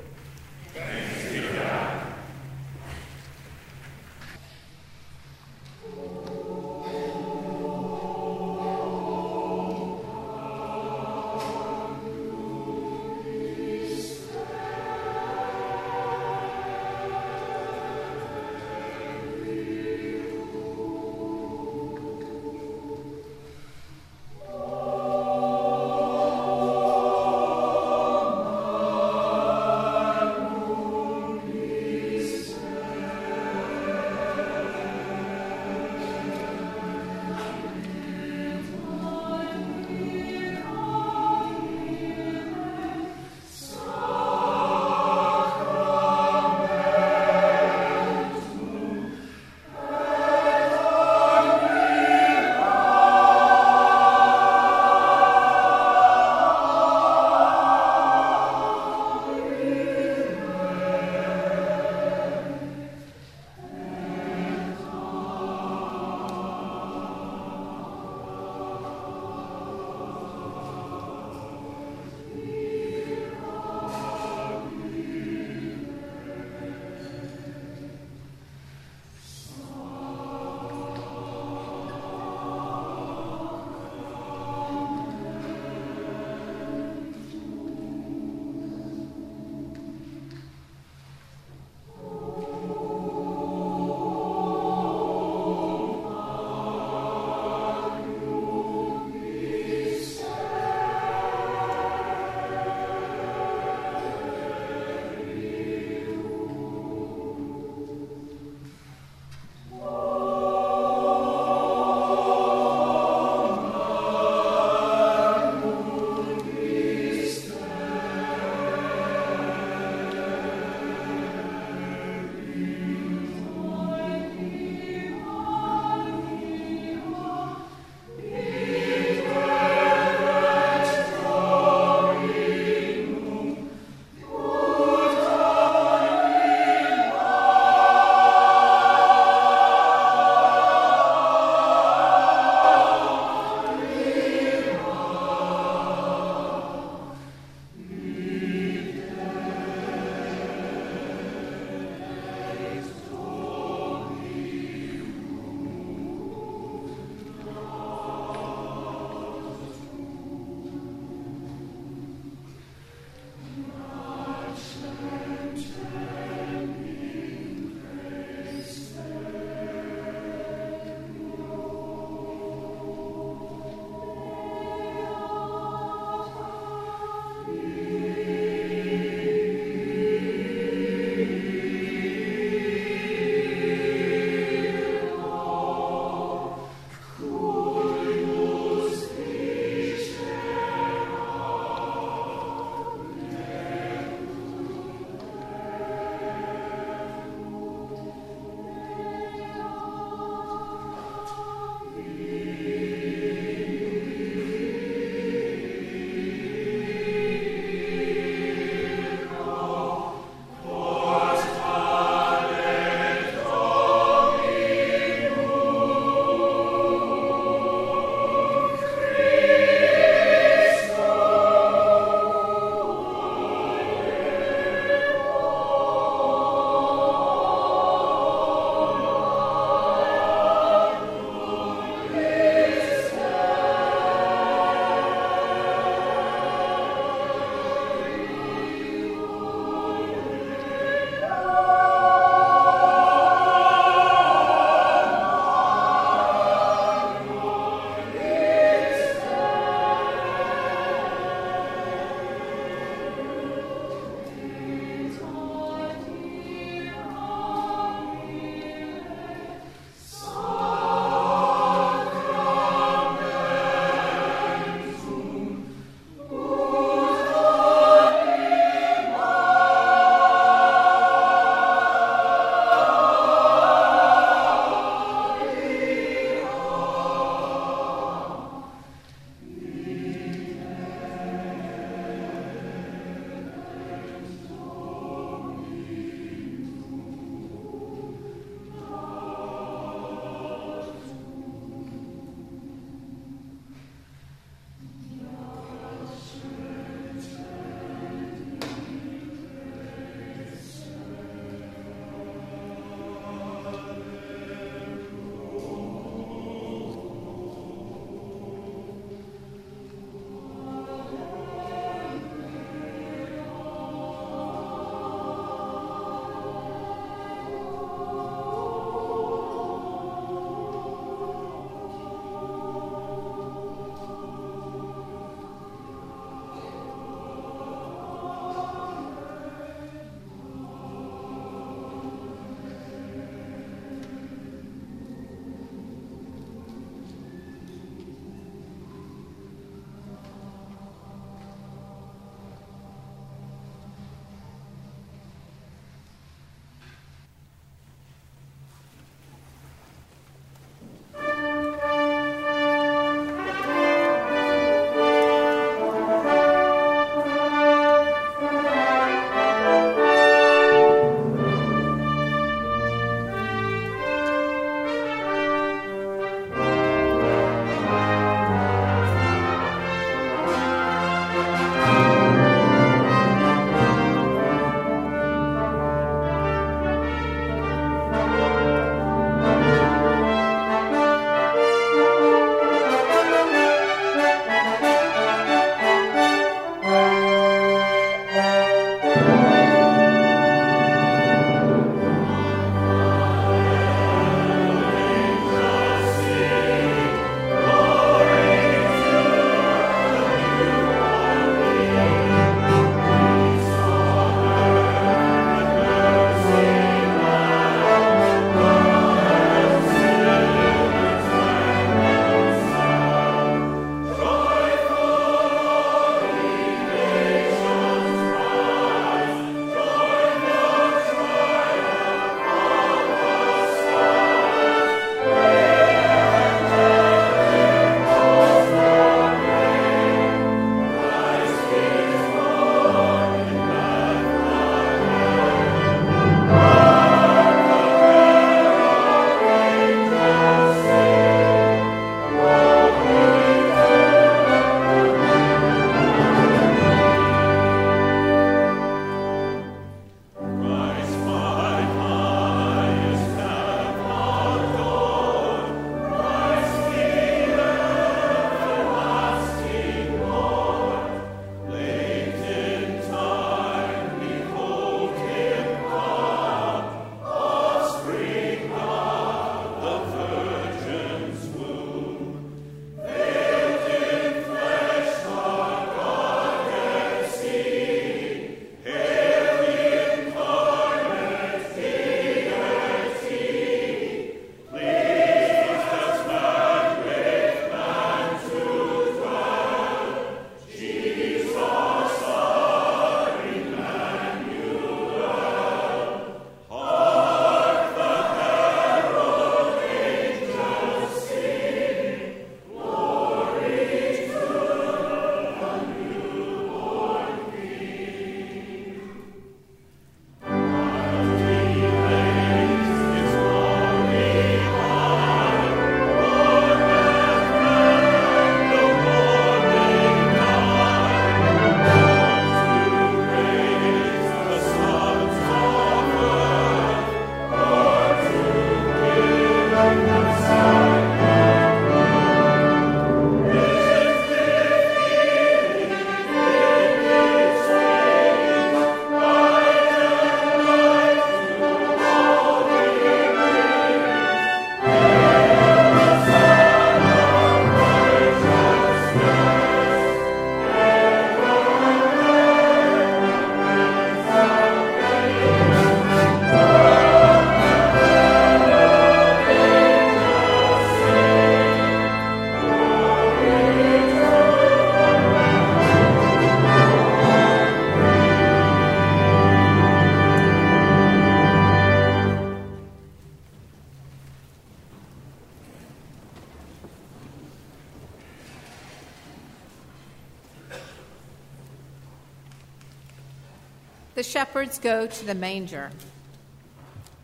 Shepherds 584.73 584.79
go 584.79 585.05
to 585.05 585.25
the 585.25 585.35
manger. 585.35 585.91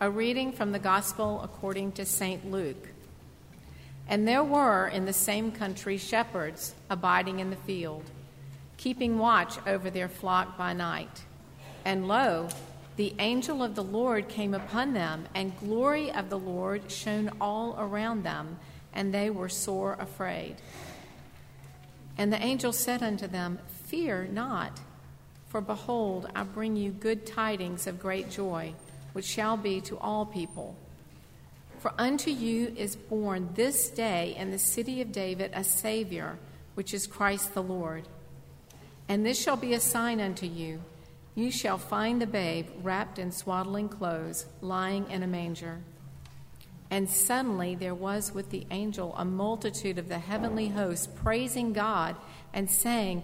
A 0.01 0.09
reading 0.09 0.51
from 0.51 0.71
the 0.71 0.80
Gospel 0.80 1.41
according 1.43 1.93
to 1.93 2.05
St. 2.05 2.51
Luke. 2.51 2.89
And 4.07 4.27
there 4.27 4.43
were 4.43 4.88
in 4.88 5.05
the 5.05 5.13
same 5.13 5.51
country 5.51 5.97
shepherds 5.97 6.76
abiding 6.89 7.39
in 7.39 7.49
the 7.49 7.55
field, 7.55 8.03
keeping 8.77 9.17
watch 9.17 9.57
over 9.65 9.89
their 9.89 10.07
flock 10.07 10.57
by 10.57 10.73
night. 10.73 11.23
And 11.85 12.07
lo, 12.07 12.49
the 12.97 13.15
angel 13.17 13.63
of 13.63 13.73
the 13.73 13.84
Lord 13.84 14.27
came 14.27 14.53
upon 14.53 14.93
them, 14.93 15.26
and 15.34 15.57
glory 15.59 16.11
of 16.11 16.30
the 16.30 16.39
Lord 16.39 16.91
shone 16.91 17.31
all 17.41 17.76
around 17.80 18.23
them, 18.23 18.59
and 18.93 19.11
they 19.13 19.30
were 19.30 19.49
sore 19.49 19.97
afraid. 19.99 20.55
And 22.17 22.31
the 22.31 22.43
angel 22.43 22.73
said 22.73 23.01
unto 23.01 23.27
them, 23.27 23.59
Fear 23.88 24.30
not. 24.34 24.80
For 25.49 25.61
behold, 25.61 26.30
I 26.35 26.43
bring 26.43 26.76
you 26.76 26.91
good 26.91 27.26
tidings 27.26 27.85
of 27.88 27.99
great 27.99 28.30
joy, 28.30 28.73
which 29.13 29.26
shall 29.26 29.57
be 29.57 29.81
to 29.81 29.97
all 29.97 30.26
people. 30.26 30.76
For 31.80 31.93
unto 31.97 32.31
you 32.31 32.73
is 32.77 32.95
born 32.95 33.49
this 33.55 33.89
day 33.89 34.35
in 34.38 34.51
the 34.51 34.59
city 34.59 35.01
of 35.01 35.11
David 35.11 35.51
a 35.53 35.63
Savior, 35.63 36.38
which 36.76 36.93
is 36.93 37.07
Christ 37.07 37.53
the 37.53 37.63
Lord. 37.63 38.07
And 39.07 39.26
this 39.26 39.41
shall 39.41 39.57
be 39.57 39.73
a 39.73 39.80
sign 39.80 40.19
unto 40.19 40.45
you 40.45 40.81
you 41.39 41.51
shall 41.51 41.77
find 41.77 42.21
the 42.21 42.27
babe 42.27 42.67
wrapped 42.84 43.17
in 43.17 43.31
swaddling 43.31 43.88
clothes, 43.88 44.45
lying 44.59 45.09
in 45.09 45.23
a 45.23 45.27
manger. 45.27 45.80
And 46.91 47.09
suddenly 47.09 47.76
there 47.76 47.95
was 47.95 48.34
with 48.34 48.49
the 48.49 48.67
angel 48.71 49.15
a 49.15 49.23
multitude 49.23 49.97
of 49.97 50.09
the 50.09 50.19
heavenly 50.19 50.67
hosts 50.67 51.07
praising 51.07 51.71
God 51.71 52.17
and 52.53 52.69
saying, 52.69 53.23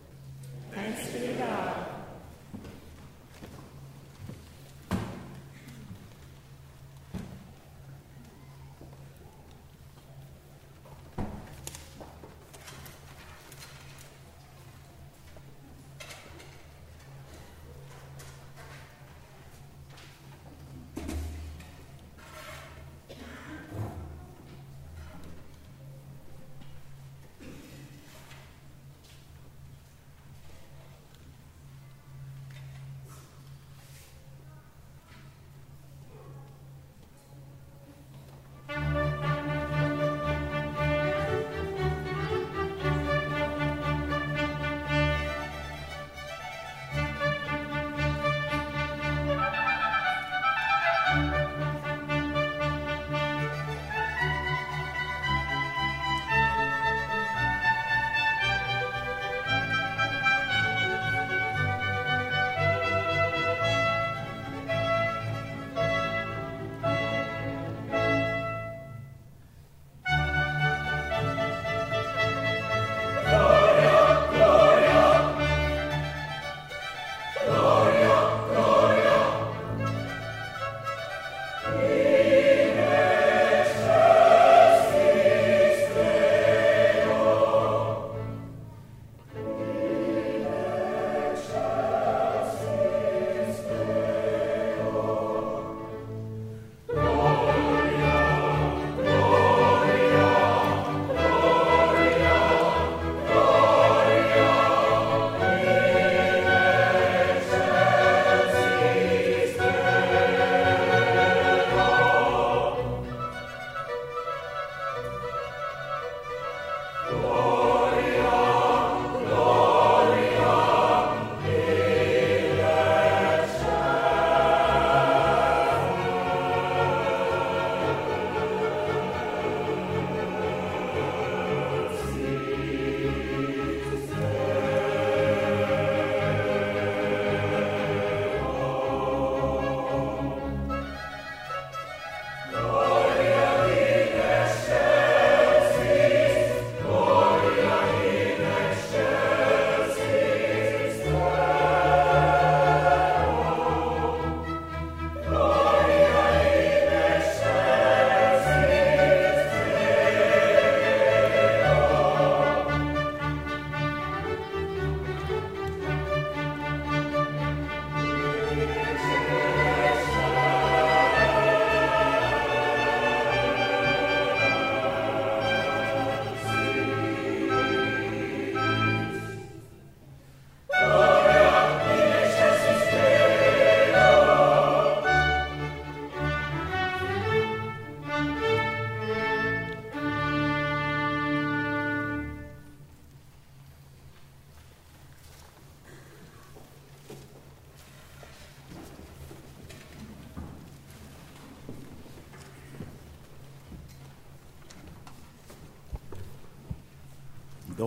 Thanks 0.73 1.11
be 1.11 1.19
to 1.19 2.10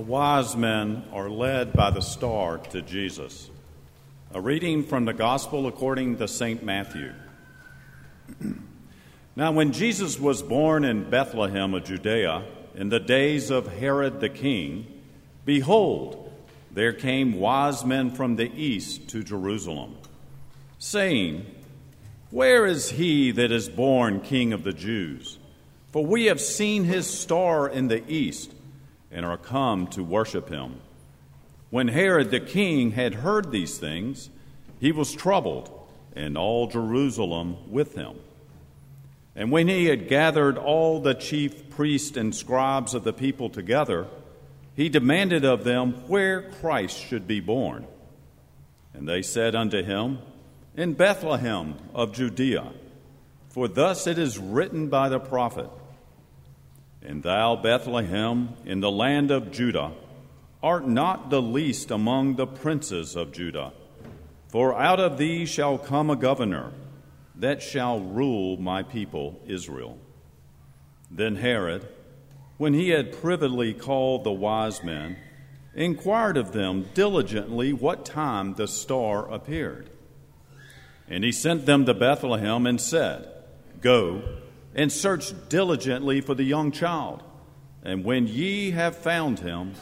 wise 0.06 0.54
men 0.54 1.02
are 1.12 1.30
led 1.30 1.72
by 1.72 1.90
the 1.90 2.02
star 2.02 2.58
to 2.58 2.82
Jesus. 2.82 3.50
A 4.32 4.40
reading 4.40 4.82
from 4.84 5.06
the 5.06 5.14
Gospel 5.14 5.66
according 5.66 6.18
to 6.18 6.28
St. 6.28 6.62
Matthew. 6.62 7.12
now, 9.36 9.52
when 9.52 9.72
Jesus 9.72 10.18
was 10.20 10.42
born 10.42 10.84
in 10.84 11.08
Bethlehem 11.08 11.72
of 11.72 11.84
Judea, 11.84 12.44
in 12.74 12.90
the 12.90 13.00
days 13.00 13.50
of 13.50 13.78
Herod 13.78 14.20
the 14.20 14.28
king, 14.28 14.86
behold, 15.46 16.32
there 16.70 16.92
came 16.92 17.38
wise 17.40 17.84
men 17.84 18.10
from 18.10 18.36
the 18.36 18.52
east 18.52 19.08
to 19.08 19.22
Jerusalem, 19.22 19.96
saying, 20.78 21.46
Where 22.30 22.66
is 22.66 22.90
he 22.90 23.30
that 23.30 23.52
is 23.52 23.68
born 23.68 24.20
King 24.20 24.52
of 24.52 24.64
the 24.64 24.72
Jews? 24.72 25.38
For 25.92 26.04
we 26.04 26.26
have 26.26 26.40
seen 26.40 26.84
his 26.84 27.08
star 27.08 27.68
in 27.68 27.88
the 27.88 28.02
east 28.10 28.52
and 29.14 29.24
are 29.24 29.38
come 29.38 29.86
to 29.86 30.02
worship 30.02 30.50
him. 30.50 30.80
When 31.70 31.88
Herod 31.88 32.30
the 32.30 32.40
king 32.40 32.90
had 32.90 33.14
heard 33.14 33.50
these 33.50 33.78
things, 33.78 34.28
he 34.80 34.92
was 34.92 35.14
troubled, 35.14 35.70
and 36.14 36.36
all 36.36 36.66
Jerusalem 36.66 37.56
with 37.70 37.94
him. 37.94 38.18
And 39.36 39.50
when 39.50 39.68
he 39.68 39.86
had 39.86 40.08
gathered 40.08 40.58
all 40.58 41.00
the 41.00 41.14
chief 41.14 41.70
priests 41.70 42.16
and 42.16 42.34
scribes 42.34 42.92
of 42.94 43.04
the 43.04 43.12
people 43.12 43.48
together, 43.48 44.06
he 44.76 44.88
demanded 44.88 45.44
of 45.44 45.64
them 45.64 45.92
where 46.08 46.50
Christ 46.50 46.98
should 46.98 47.26
be 47.26 47.40
born. 47.40 47.86
And 48.92 49.08
they 49.08 49.22
said 49.22 49.54
unto 49.54 49.82
him, 49.82 50.18
In 50.76 50.94
Bethlehem 50.94 51.76
of 51.94 52.12
Judea, 52.12 52.72
for 53.48 53.68
thus 53.68 54.06
it 54.06 54.18
is 54.18 54.38
written 54.38 54.88
by 54.88 55.08
the 55.08 55.20
prophet 55.20 55.70
And 57.04 57.22
thou, 57.22 57.56
Bethlehem, 57.56 58.54
in 58.64 58.80
the 58.80 58.90
land 58.90 59.30
of 59.30 59.52
Judah, 59.52 59.92
art 60.62 60.88
not 60.88 61.28
the 61.28 61.42
least 61.42 61.90
among 61.90 62.36
the 62.36 62.46
princes 62.46 63.14
of 63.14 63.32
Judah. 63.32 63.72
For 64.48 64.74
out 64.74 65.00
of 65.00 65.18
thee 65.18 65.44
shall 65.44 65.76
come 65.76 66.08
a 66.08 66.16
governor 66.16 66.72
that 67.34 67.62
shall 67.62 68.00
rule 68.00 68.56
my 68.56 68.82
people 68.82 69.40
Israel. 69.46 69.98
Then 71.10 71.36
Herod, 71.36 71.86
when 72.56 72.72
he 72.72 72.90
had 72.90 73.20
privily 73.20 73.74
called 73.74 74.24
the 74.24 74.32
wise 74.32 74.82
men, 74.82 75.16
inquired 75.74 76.36
of 76.36 76.52
them 76.52 76.88
diligently 76.94 77.72
what 77.72 78.06
time 78.06 78.54
the 78.54 78.68
star 78.68 79.30
appeared. 79.30 79.90
And 81.08 81.24
he 81.24 81.32
sent 81.32 81.66
them 81.66 81.84
to 81.84 81.92
Bethlehem 81.92 82.66
and 82.66 82.80
said, 82.80 83.28
Go 83.80 84.22
and 84.74 84.90
search 84.90 85.32
diligently 85.48 86.20
for 86.20 86.34
the 86.34 86.44
young 86.44 86.72
child, 86.72 87.22
and 87.82 88.04
when 88.04 88.26
ye 88.26 88.72
have 88.72 88.96
found 88.96 89.40
him, 89.40 89.74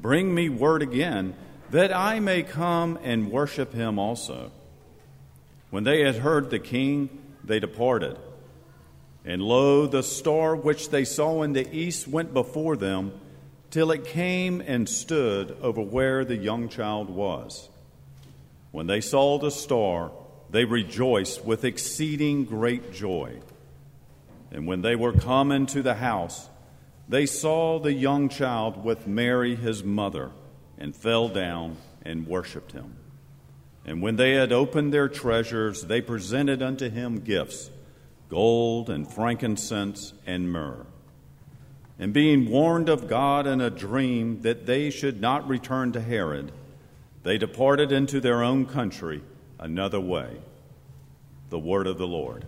Bring 0.00 0.34
me 0.34 0.48
word 0.48 0.80
again, 0.80 1.34
that 1.70 1.94
I 1.94 2.20
may 2.20 2.42
come 2.42 2.98
and 3.02 3.30
worship 3.30 3.74
him 3.74 3.98
also. 3.98 4.50
When 5.68 5.84
they 5.84 6.02
had 6.02 6.16
heard 6.16 6.48
the 6.48 6.58
king, 6.58 7.10
they 7.44 7.60
departed. 7.60 8.16
And 9.24 9.42
lo, 9.42 9.86
the 9.86 10.02
star 10.02 10.56
which 10.56 10.88
they 10.88 11.04
saw 11.04 11.42
in 11.42 11.52
the 11.52 11.70
east 11.70 12.08
went 12.08 12.32
before 12.32 12.76
them, 12.76 13.12
till 13.70 13.92
it 13.92 14.04
came 14.04 14.62
and 14.62 14.88
stood 14.88 15.56
over 15.60 15.82
where 15.82 16.24
the 16.24 16.36
young 16.36 16.68
child 16.68 17.10
was. 17.10 17.68
When 18.72 18.86
they 18.86 19.00
saw 19.00 19.38
the 19.38 19.50
star, 19.50 20.10
they 20.50 20.64
rejoiced 20.64 21.44
with 21.44 21.64
exceeding 21.64 22.46
great 22.46 22.92
joy. 22.92 23.40
And 24.50 24.66
when 24.66 24.82
they 24.82 24.96
were 24.96 25.12
come 25.12 25.52
into 25.52 25.82
the 25.82 25.94
house, 25.94 26.48
they 27.08 27.26
saw 27.26 27.78
the 27.78 27.92
young 27.92 28.28
child 28.28 28.84
with 28.84 29.06
Mary, 29.06 29.56
his 29.56 29.82
mother, 29.82 30.30
and 30.78 30.94
fell 30.94 31.28
down 31.28 31.76
and 32.02 32.26
worshipped 32.26 32.72
him. 32.72 32.96
And 33.84 34.02
when 34.02 34.16
they 34.16 34.32
had 34.32 34.52
opened 34.52 34.92
their 34.92 35.08
treasures, 35.08 35.82
they 35.82 36.00
presented 36.00 36.62
unto 36.62 36.88
him 36.88 37.20
gifts 37.20 37.70
gold 38.28 38.88
and 38.88 39.12
frankincense 39.12 40.12
and 40.24 40.52
myrrh. 40.52 40.86
And 41.98 42.12
being 42.12 42.48
warned 42.48 42.88
of 42.88 43.08
God 43.08 43.46
in 43.46 43.60
a 43.60 43.68
dream 43.70 44.42
that 44.42 44.66
they 44.66 44.88
should 44.88 45.20
not 45.20 45.48
return 45.48 45.92
to 45.92 46.00
Herod, 46.00 46.52
they 47.24 47.36
departed 47.36 47.90
into 47.90 48.20
their 48.20 48.42
own 48.42 48.66
country 48.66 49.22
another 49.58 50.00
way. 50.00 50.38
The 51.50 51.58
word 51.58 51.88
of 51.88 51.98
the 51.98 52.06
Lord. 52.06 52.46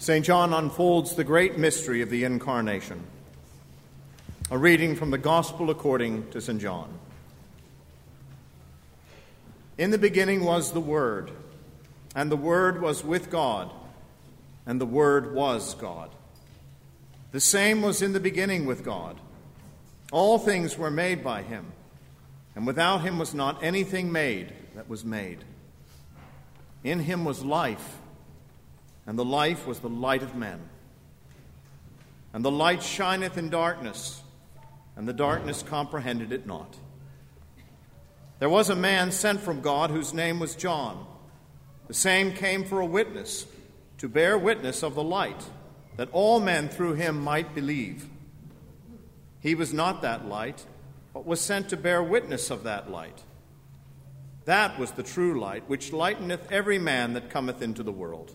St. 0.00 0.24
John 0.24 0.52
unfolds 0.52 1.16
the 1.16 1.24
great 1.24 1.58
mystery 1.58 2.02
of 2.02 2.10
the 2.10 2.22
Incarnation. 2.22 3.02
A 4.48 4.56
reading 4.56 4.94
from 4.94 5.10
the 5.10 5.18
Gospel 5.18 5.70
according 5.70 6.30
to 6.30 6.40
St. 6.40 6.60
John. 6.60 6.88
In 9.76 9.90
the 9.90 9.98
beginning 9.98 10.44
was 10.44 10.70
the 10.70 10.80
Word, 10.80 11.32
and 12.14 12.30
the 12.30 12.36
Word 12.36 12.80
was 12.80 13.02
with 13.02 13.28
God, 13.28 13.72
and 14.66 14.80
the 14.80 14.86
Word 14.86 15.34
was 15.34 15.74
God. 15.74 16.10
The 17.32 17.40
same 17.40 17.82
was 17.82 18.00
in 18.00 18.12
the 18.12 18.20
beginning 18.20 18.66
with 18.66 18.84
God. 18.84 19.18
All 20.12 20.38
things 20.38 20.78
were 20.78 20.92
made 20.92 21.24
by 21.24 21.42
him, 21.42 21.72
and 22.54 22.68
without 22.68 22.98
him 22.98 23.18
was 23.18 23.34
not 23.34 23.64
anything 23.64 24.12
made 24.12 24.52
that 24.76 24.88
was 24.88 25.04
made. 25.04 25.42
In 26.84 27.00
him 27.00 27.24
was 27.24 27.44
life, 27.44 27.98
and 29.08 29.18
the 29.18 29.24
life 29.24 29.66
was 29.66 29.78
the 29.78 29.88
light 29.88 30.22
of 30.22 30.36
men. 30.36 30.60
And 32.34 32.44
the 32.44 32.50
light 32.50 32.82
shineth 32.82 33.38
in 33.38 33.48
darkness, 33.48 34.22
and 34.96 35.08
the 35.08 35.14
darkness 35.14 35.62
comprehended 35.62 36.30
it 36.30 36.46
not. 36.46 36.76
There 38.38 38.50
was 38.50 38.68
a 38.68 38.76
man 38.76 39.10
sent 39.10 39.40
from 39.40 39.62
God 39.62 39.90
whose 39.90 40.12
name 40.12 40.38
was 40.38 40.54
John. 40.54 41.06
The 41.86 41.94
same 41.94 42.34
came 42.34 42.64
for 42.64 42.80
a 42.80 42.86
witness, 42.86 43.46
to 43.96 44.10
bear 44.10 44.36
witness 44.36 44.82
of 44.82 44.94
the 44.94 45.02
light 45.02 45.42
that 45.96 46.10
all 46.12 46.38
men 46.38 46.68
through 46.68 46.94
him 46.94 47.18
might 47.18 47.54
believe. 47.54 48.06
He 49.40 49.54
was 49.54 49.72
not 49.72 50.02
that 50.02 50.28
light, 50.28 50.66
but 51.14 51.24
was 51.24 51.40
sent 51.40 51.70
to 51.70 51.78
bear 51.78 52.02
witness 52.02 52.50
of 52.50 52.64
that 52.64 52.90
light. 52.90 53.22
That 54.44 54.78
was 54.78 54.90
the 54.90 55.02
true 55.02 55.40
light, 55.40 55.66
which 55.66 55.94
lighteneth 55.94 56.52
every 56.52 56.78
man 56.78 57.14
that 57.14 57.30
cometh 57.30 57.62
into 57.62 57.82
the 57.82 57.90
world. 57.90 58.34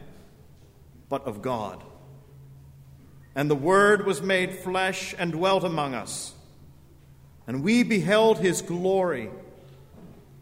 but 1.11 1.27
of 1.27 1.41
God. 1.41 1.83
And 3.35 3.51
the 3.51 3.55
Word 3.55 4.05
was 4.07 4.21
made 4.21 4.55
flesh 4.55 5.13
and 5.19 5.33
dwelt 5.33 5.63
among 5.63 5.93
us. 5.93 6.33
And 7.45 7.63
we 7.63 7.83
beheld 7.83 8.39
his 8.39 8.61
glory, 8.61 9.29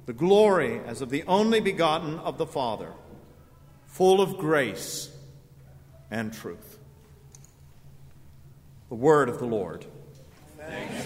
the 0.05 0.13
glory 0.13 0.79
as 0.85 1.01
of 1.01 1.09
the 1.09 1.23
only 1.23 1.59
begotten 1.59 2.19
of 2.19 2.37
the 2.37 2.45
Father, 2.45 2.93
full 3.87 4.21
of 4.21 4.37
grace 4.37 5.09
and 6.11 6.31
truth. 6.31 6.77
The 8.89 8.95
word 8.95 9.29
of 9.29 9.39
the 9.39 9.45
Lord. 9.45 9.85
Thanks 10.57 11.05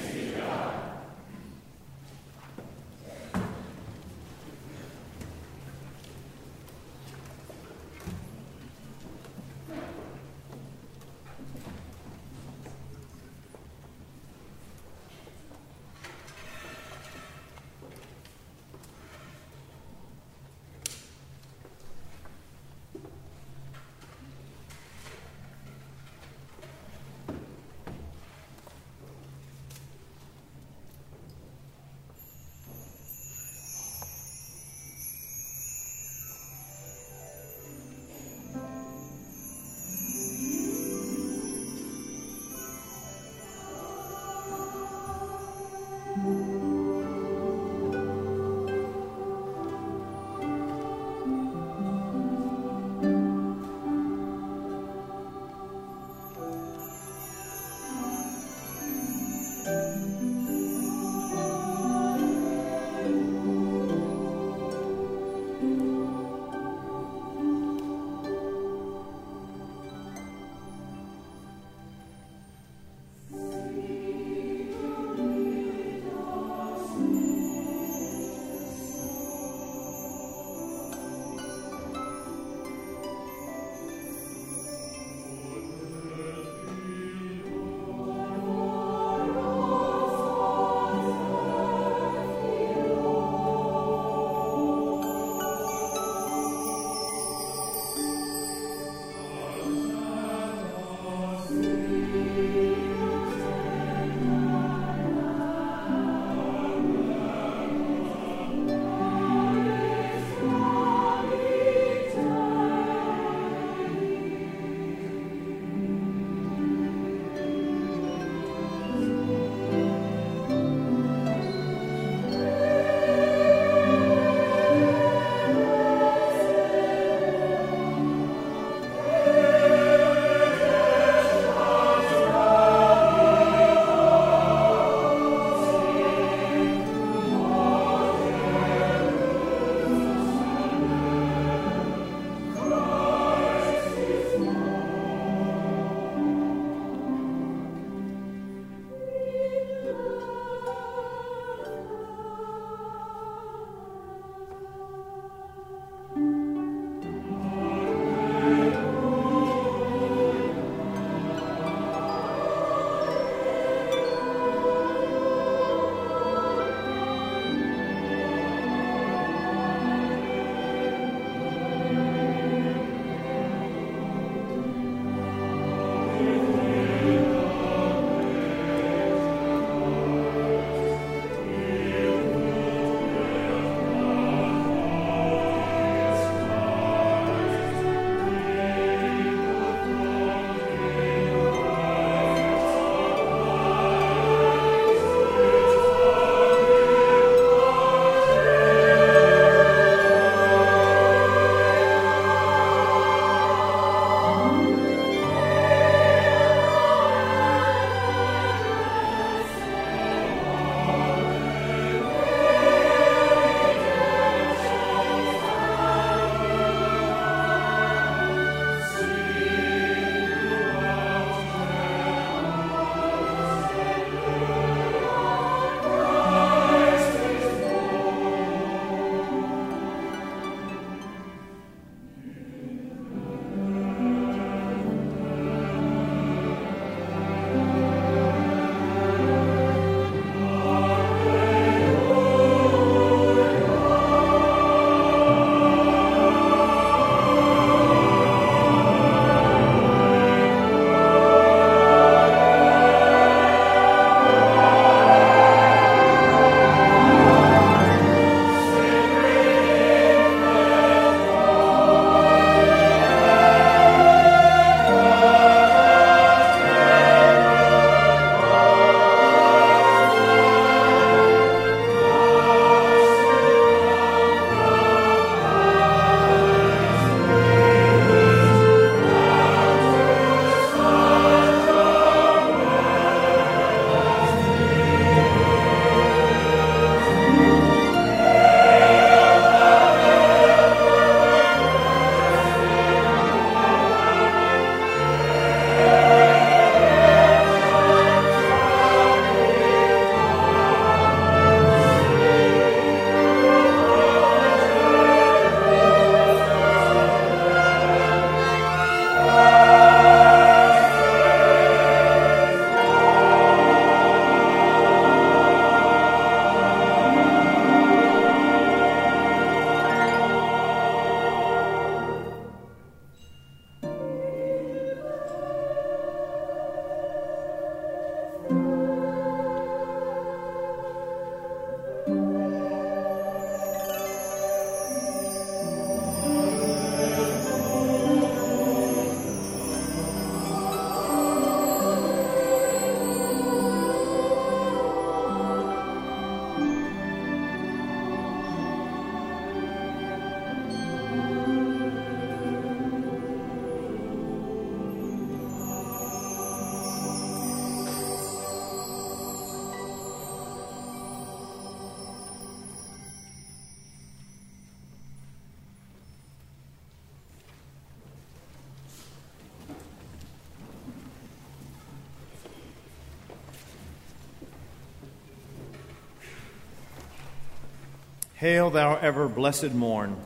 Hail, 378.44 378.72
thou 378.72 378.98
ever 378.98 379.30
blessed 379.30 379.72
morn. 379.72 380.18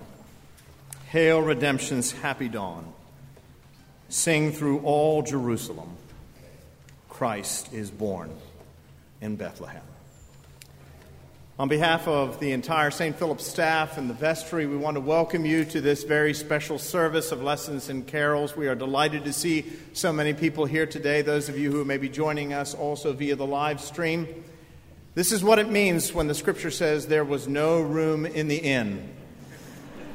Hail, 1.10 1.40
redemption's 1.40 2.12
happy 2.12 2.50
dawn. 2.50 2.92
Sing 4.10 4.52
through 4.52 4.80
all 4.80 5.22
Jerusalem 5.22 5.96
Christ 7.10 7.72
is 7.72 7.92
born 7.92 8.32
in 9.22 9.36
Bethlehem. 9.36 9.84
On 11.60 11.68
behalf 11.68 12.08
of 12.08 12.40
the 12.40 12.54
entire 12.54 12.90
St. 12.90 13.16
Philip 13.16 13.40
staff 13.40 14.00
and 14.00 14.10
the 14.10 14.16
vestry, 14.16 14.66
we 14.66 14.78
want 14.78 14.96
to 14.96 15.02
welcome 15.02 15.46
you 15.46 15.64
to 15.66 15.80
this 15.80 16.04
very 16.04 16.34
special 16.34 16.80
service 16.80 17.32
of 17.32 17.44
lessons 17.44 17.88
and 17.88 18.08
carols. 18.08 18.58
We 18.58 18.68
are 18.68 18.74
delighted 18.74 19.26
to 19.26 19.32
see 19.32 19.72
so 19.94 20.12
many 20.12 20.34
people 20.34 20.66
here 20.66 20.88
today, 20.88 21.22
those 21.22 21.50
of 21.50 21.60
you 21.60 21.72
who 21.72 21.86
may 21.86 21.98
be 21.98 22.10
joining 22.10 22.52
us 22.52 22.74
also 22.74 23.14
via 23.14 23.36
the 23.36 23.46
live 23.46 23.80
stream. 23.80 24.44
This 25.18 25.32
is 25.32 25.44
what 25.44 25.58
it 25.58 25.72
means 25.72 26.14
when 26.14 26.28
the 26.28 26.36
scripture 26.36 26.70
says 26.70 27.08
there 27.08 27.26
was 27.26 27.48
no 27.48 27.82
room 27.82 28.28
in 28.28 28.48
the 28.48 28.58
inn. 28.58 29.10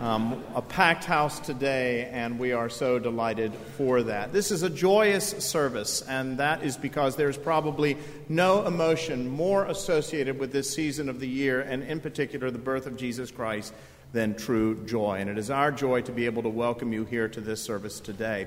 Um, 0.00 0.44
a 0.54 0.62
packed 0.62 1.02
house 1.02 1.40
today, 1.40 2.08
and 2.12 2.38
we 2.38 2.52
are 2.52 2.68
so 2.68 3.00
delighted 3.00 3.52
for 3.76 4.04
that. 4.04 4.32
This 4.32 4.52
is 4.52 4.62
a 4.62 4.70
joyous 4.70 5.30
service, 5.44 6.02
and 6.02 6.38
that 6.38 6.62
is 6.62 6.76
because 6.76 7.16
there's 7.16 7.36
probably 7.36 7.96
no 8.28 8.64
emotion 8.64 9.28
more 9.28 9.64
associated 9.64 10.38
with 10.38 10.52
this 10.52 10.72
season 10.72 11.08
of 11.08 11.18
the 11.18 11.26
year, 11.26 11.62
and 11.62 11.82
in 11.82 11.98
particular 11.98 12.52
the 12.52 12.58
birth 12.58 12.86
of 12.86 12.96
Jesus 12.96 13.32
Christ, 13.32 13.74
than 14.12 14.36
true 14.36 14.84
joy. 14.86 15.18
And 15.18 15.28
it 15.28 15.36
is 15.36 15.50
our 15.50 15.72
joy 15.72 16.02
to 16.02 16.12
be 16.12 16.26
able 16.26 16.44
to 16.44 16.48
welcome 16.48 16.92
you 16.92 17.04
here 17.06 17.26
to 17.26 17.40
this 17.40 17.60
service 17.60 17.98
today. 17.98 18.46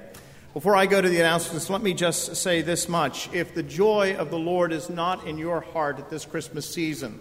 Before 0.56 0.74
I 0.74 0.86
go 0.86 1.02
to 1.02 1.10
the 1.10 1.20
announcements, 1.20 1.70
let 1.70 1.82
me 1.82 1.94
just 1.94 2.38
say 2.38 2.62
this 2.62 2.88
much. 2.88 3.30
If 3.34 3.54
the 3.54 3.62
joy 3.62 4.16
of 4.16 4.32
the 4.32 4.40
Lord 4.40 4.72
is 4.72 4.90
not 4.90 5.28
in 5.28 5.38
your 5.38 5.60
heart 5.60 6.00
at 6.00 6.10
this 6.10 6.24
Christmas 6.24 6.66
season, 6.66 7.20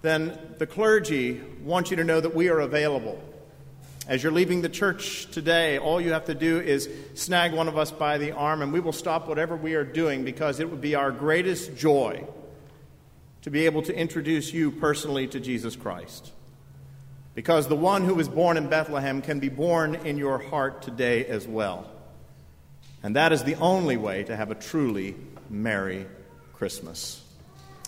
then 0.00 0.38
the 0.56 0.66
clergy 0.66 1.38
want 1.62 1.90
you 1.90 1.98
to 1.98 2.04
know 2.04 2.18
that 2.18 2.34
we 2.34 2.48
are 2.48 2.60
available. 2.60 3.22
As 4.08 4.22
you're 4.22 4.32
leaving 4.32 4.62
the 4.62 4.70
church 4.70 5.30
today, 5.30 5.76
all 5.76 6.00
you 6.00 6.12
have 6.12 6.24
to 6.24 6.34
do 6.34 6.58
is 6.58 6.88
snag 7.12 7.52
one 7.52 7.68
of 7.68 7.76
us 7.76 7.90
by 7.90 8.16
the 8.16 8.32
arm, 8.32 8.62
and 8.62 8.72
we 8.72 8.80
will 8.80 8.94
stop 8.94 9.28
whatever 9.28 9.54
we 9.54 9.74
are 9.74 9.84
doing 9.84 10.24
because 10.24 10.60
it 10.60 10.70
would 10.70 10.80
be 10.80 10.94
our 10.94 11.10
greatest 11.10 11.76
joy 11.76 12.24
to 13.42 13.50
be 13.50 13.66
able 13.66 13.82
to 13.82 13.94
introduce 13.94 14.50
you 14.50 14.70
personally 14.70 15.26
to 15.26 15.40
Jesus 15.40 15.76
Christ. 15.76 16.32
Because 17.36 17.68
the 17.68 17.76
one 17.76 18.02
who 18.02 18.14
was 18.14 18.30
born 18.30 18.56
in 18.56 18.66
Bethlehem 18.68 19.20
can 19.20 19.40
be 19.40 19.50
born 19.50 19.94
in 19.94 20.16
your 20.16 20.38
heart 20.38 20.80
today 20.80 21.26
as 21.26 21.46
well. 21.46 21.86
And 23.02 23.14
that 23.14 23.30
is 23.30 23.44
the 23.44 23.56
only 23.56 23.98
way 23.98 24.24
to 24.24 24.34
have 24.34 24.50
a 24.50 24.54
truly 24.54 25.14
Merry 25.50 26.06
Christmas. 26.54 27.22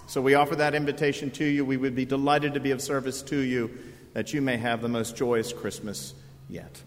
So 0.07 0.20
we 0.20 0.35
offer 0.35 0.55
that 0.57 0.75
invitation 0.75 1.31
to 1.33 1.45
you. 1.47 1.65
We 1.65 1.79
would 1.79 1.95
be 1.95 2.05
delighted 2.05 2.55
to 2.55 2.61
be 2.61 2.73
of 2.73 2.83
service 2.83 3.23
to 3.23 3.39
you 3.39 3.70
that 4.12 4.35
you 4.35 4.43
may 4.43 4.59
have 4.59 4.83
the 4.83 4.89
most 4.89 5.16
joyous 5.16 5.55
Christmas 5.55 6.12
yet. 6.47 6.83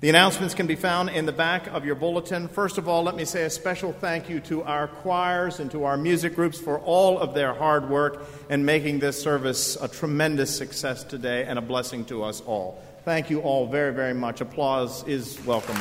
The 0.00 0.08
announcements 0.08 0.54
can 0.54 0.66
be 0.66 0.76
found 0.76 1.10
in 1.10 1.26
the 1.26 1.32
back 1.32 1.66
of 1.66 1.84
your 1.84 1.94
bulletin. 1.94 2.48
First 2.48 2.78
of 2.78 2.88
all, 2.88 3.02
let 3.02 3.16
me 3.16 3.26
say 3.26 3.42
a 3.42 3.50
special 3.50 3.92
thank 3.92 4.30
you 4.30 4.40
to 4.40 4.62
our 4.62 4.88
choirs 4.88 5.60
and 5.60 5.70
to 5.72 5.84
our 5.84 5.98
music 5.98 6.34
groups 6.34 6.58
for 6.58 6.78
all 6.78 7.18
of 7.18 7.34
their 7.34 7.52
hard 7.52 7.90
work 7.90 8.26
in 8.48 8.64
making 8.64 9.00
this 9.00 9.20
service 9.20 9.76
a 9.76 9.88
tremendous 9.88 10.56
success 10.56 11.04
today 11.04 11.44
and 11.44 11.58
a 11.58 11.62
blessing 11.62 12.06
to 12.06 12.22
us 12.22 12.40
all. 12.40 12.82
Thank 13.04 13.28
you 13.28 13.40
all 13.40 13.66
very, 13.66 13.92
very 13.92 14.14
much. 14.14 14.40
Applause 14.40 15.06
is 15.06 15.38
welcome. 15.44 15.76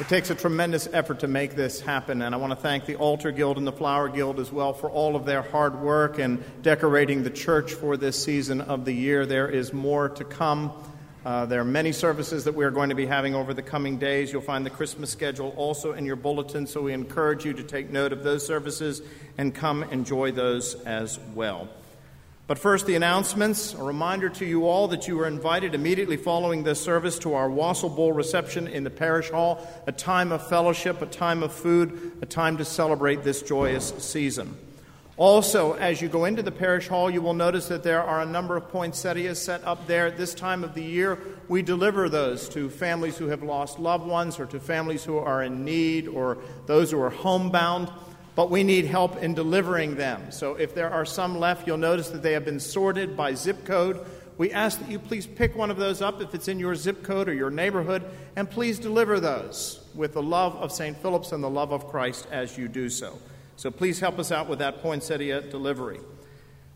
It 0.00 0.06
takes 0.06 0.30
a 0.30 0.36
tremendous 0.36 0.88
effort 0.92 1.18
to 1.20 1.26
make 1.26 1.56
this 1.56 1.80
happen, 1.80 2.22
and 2.22 2.32
I 2.32 2.38
want 2.38 2.52
to 2.52 2.56
thank 2.56 2.86
the 2.86 2.94
Altar 2.94 3.32
Guild 3.32 3.58
and 3.58 3.66
the 3.66 3.72
Flower 3.72 4.08
Guild 4.08 4.38
as 4.38 4.52
well 4.52 4.72
for 4.72 4.88
all 4.88 5.16
of 5.16 5.24
their 5.24 5.42
hard 5.42 5.80
work 5.80 6.20
in 6.20 6.44
decorating 6.62 7.24
the 7.24 7.30
church 7.30 7.74
for 7.74 7.96
this 7.96 8.22
season 8.22 8.60
of 8.60 8.84
the 8.84 8.92
year. 8.92 9.26
There 9.26 9.48
is 9.48 9.72
more 9.72 10.08
to 10.10 10.22
come. 10.22 10.72
Uh, 11.24 11.46
there 11.46 11.60
are 11.60 11.64
many 11.64 11.90
services 11.90 12.44
that 12.44 12.54
we 12.54 12.64
are 12.64 12.70
going 12.70 12.90
to 12.90 12.94
be 12.94 13.06
having 13.06 13.34
over 13.34 13.52
the 13.52 13.62
coming 13.62 13.98
days. 13.98 14.32
You'll 14.32 14.40
find 14.40 14.64
the 14.64 14.70
Christmas 14.70 15.10
schedule 15.10 15.52
also 15.56 15.94
in 15.94 16.06
your 16.06 16.14
bulletin, 16.14 16.68
so 16.68 16.80
we 16.80 16.92
encourage 16.92 17.44
you 17.44 17.52
to 17.54 17.64
take 17.64 17.90
note 17.90 18.12
of 18.12 18.22
those 18.22 18.46
services 18.46 19.02
and 19.36 19.52
come 19.52 19.82
enjoy 19.82 20.30
those 20.30 20.76
as 20.82 21.18
well. 21.34 21.68
But 22.48 22.58
first, 22.58 22.86
the 22.86 22.96
announcements. 22.96 23.74
A 23.74 23.82
reminder 23.82 24.30
to 24.30 24.46
you 24.46 24.66
all 24.66 24.88
that 24.88 25.06
you 25.06 25.20
are 25.20 25.26
invited 25.26 25.74
immediately 25.74 26.16
following 26.16 26.62
this 26.62 26.80
service 26.80 27.18
to 27.18 27.34
our 27.34 27.50
Wassail 27.50 27.90
Bowl 27.90 28.14
reception 28.14 28.66
in 28.66 28.84
the 28.84 28.90
parish 28.90 29.28
hall, 29.28 29.68
a 29.86 29.92
time 29.92 30.32
of 30.32 30.48
fellowship, 30.48 31.02
a 31.02 31.06
time 31.06 31.42
of 31.42 31.52
food, 31.52 32.16
a 32.22 32.26
time 32.26 32.56
to 32.56 32.64
celebrate 32.64 33.22
this 33.22 33.42
joyous 33.42 33.92
season. 33.98 34.56
Also, 35.18 35.74
as 35.74 36.00
you 36.00 36.08
go 36.08 36.24
into 36.24 36.42
the 36.42 36.50
parish 36.50 36.88
hall, 36.88 37.10
you 37.10 37.20
will 37.20 37.34
notice 37.34 37.68
that 37.68 37.82
there 37.82 38.02
are 38.02 38.22
a 38.22 38.26
number 38.26 38.56
of 38.56 38.70
poinsettias 38.70 39.42
set 39.42 39.62
up 39.64 39.86
there. 39.86 40.06
At 40.06 40.16
this 40.16 40.32
time 40.32 40.64
of 40.64 40.72
the 40.72 40.82
year, 40.82 41.18
we 41.48 41.60
deliver 41.60 42.08
those 42.08 42.48
to 42.50 42.70
families 42.70 43.18
who 43.18 43.26
have 43.26 43.42
lost 43.42 43.78
loved 43.78 44.06
ones 44.06 44.40
or 44.40 44.46
to 44.46 44.58
families 44.58 45.04
who 45.04 45.18
are 45.18 45.42
in 45.42 45.66
need 45.66 46.08
or 46.08 46.38
those 46.64 46.92
who 46.92 47.02
are 47.02 47.10
homebound 47.10 47.90
but 48.38 48.50
we 48.50 48.62
need 48.62 48.84
help 48.84 49.20
in 49.20 49.34
delivering 49.34 49.96
them. 49.96 50.30
So 50.30 50.54
if 50.54 50.72
there 50.72 50.88
are 50.88 51.04
some 51.04 51.40
left, 51.40 51.66
you'll 51.66 51.76
notice 51.76 52.10
that 52.10 52.22
they 52.22 52.34
have 52.34 52.44
been 52.44 52.60
sorted 52.60 53.16
by 53.16 53.34
zip 53.34 53.64
code. 53.64 53.98
We 54.36 54.52
ask 54.52 54.78
that 54.78 54.88
you 54.88 55.00
please 55.00 55.26
pick 55.26 55.56
one 55.56 55.72
of 55.72 55.76
those 55.76 56.00
up 56.00 56.22
if 56.22 56.32
it's 56.36 56.46
in 56.46 56.60
your 56.60 56.76
zip 56.76 57.02
code 57.02 57.28
or 57.28 57.34
your 57.34 57.50
neighborhood, 57.50 58.04
and 58.36 58.48
please 58.48 58.78
deliver 58.78 59.18
those 59.18 59.84
with 59.92 60.12
the 60.12 60.22
love 60.22 60.54
of 60.54 60.70
St. 60.70 60.96
Philip's 60.98 61.32
and 61.32 61.42
the 61.42 61.50
love 61.50 61.72
of 61.72 61.88
Christ 61.88 62.28
as 62.30 62.56
you 62.56 62.68
do 62.68 62.88
so. 62.88 63.18
So 63.56 63.72
please 63.72 63.98
help 63.98 64.20
us 64.20 64.30
out 64.30 64.48
with 64.48 64.60
that 64.60 64.82
poinsettia 64.82 65.40
delivery. 65.40 65.98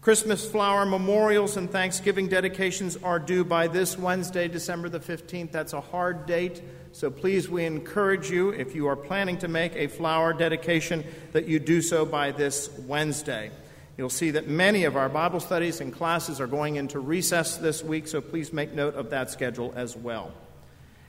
Christmas 0.00 0.44
flower 0.44 0.84
memorials 0.84 1.56
and 1.56 1.70
Thanksgiving 1.70 2.26
dedications 2.26 2.96
are 2.96 3.20
due 3.20 3.44
by 3.44 3.68
this 3.68 3.96
Wednesday, 3.96 4.48
December 4.48 4.88
the 4.88 4.98
15th. 4.98 5.52
That's 5.52 5.74
a 5.74 5.80
hard 5.80 6.26
date. 6.26 6.60
So 6.94 7.10
please, 7.10 7.48
we 7.48 7.64
encourage 7.64 8.30
you, 8.30 8.50
if 8.50 8.74
you 8.74 8.86
are 8.86 8.96
planning 8.96 9.38
to 9.38 9.48
make 9.48 9.74
a 9.74 9.86
flower 9.86 10.34
dedication, 10.34 11.04
that 11.32 11.48
you 11.48 11.58
do 11.58 11.80
so 11.80 12.04
by 12.04 12.32
this 12.32 12.68
Wednesday. 12.86 13.50
You'll 13.96 14.10
see 14.10 14.32
that 14.32 14.46
many 14.46 14.84
of 14.84 14.94
our 14.94 15.08
Bible 15.08 15.40
studies 15.40 15.80
and 15.80 15.90
classes 15.90 16.38
are 16.38 16.46
going 16.46 16.76
into 16.76 17.00
recess 17.00 17.56
this 17.56 17.82
week, 17.82 18.08
so 18.08 18.20
please 18.20 18.52
make 18.52 18.74
note 18.74 18.94
of 18.94 19.08
that 19.08 19.30
schedule 19.30 19.72
as 19.74 19.96
well. 19.96 20.32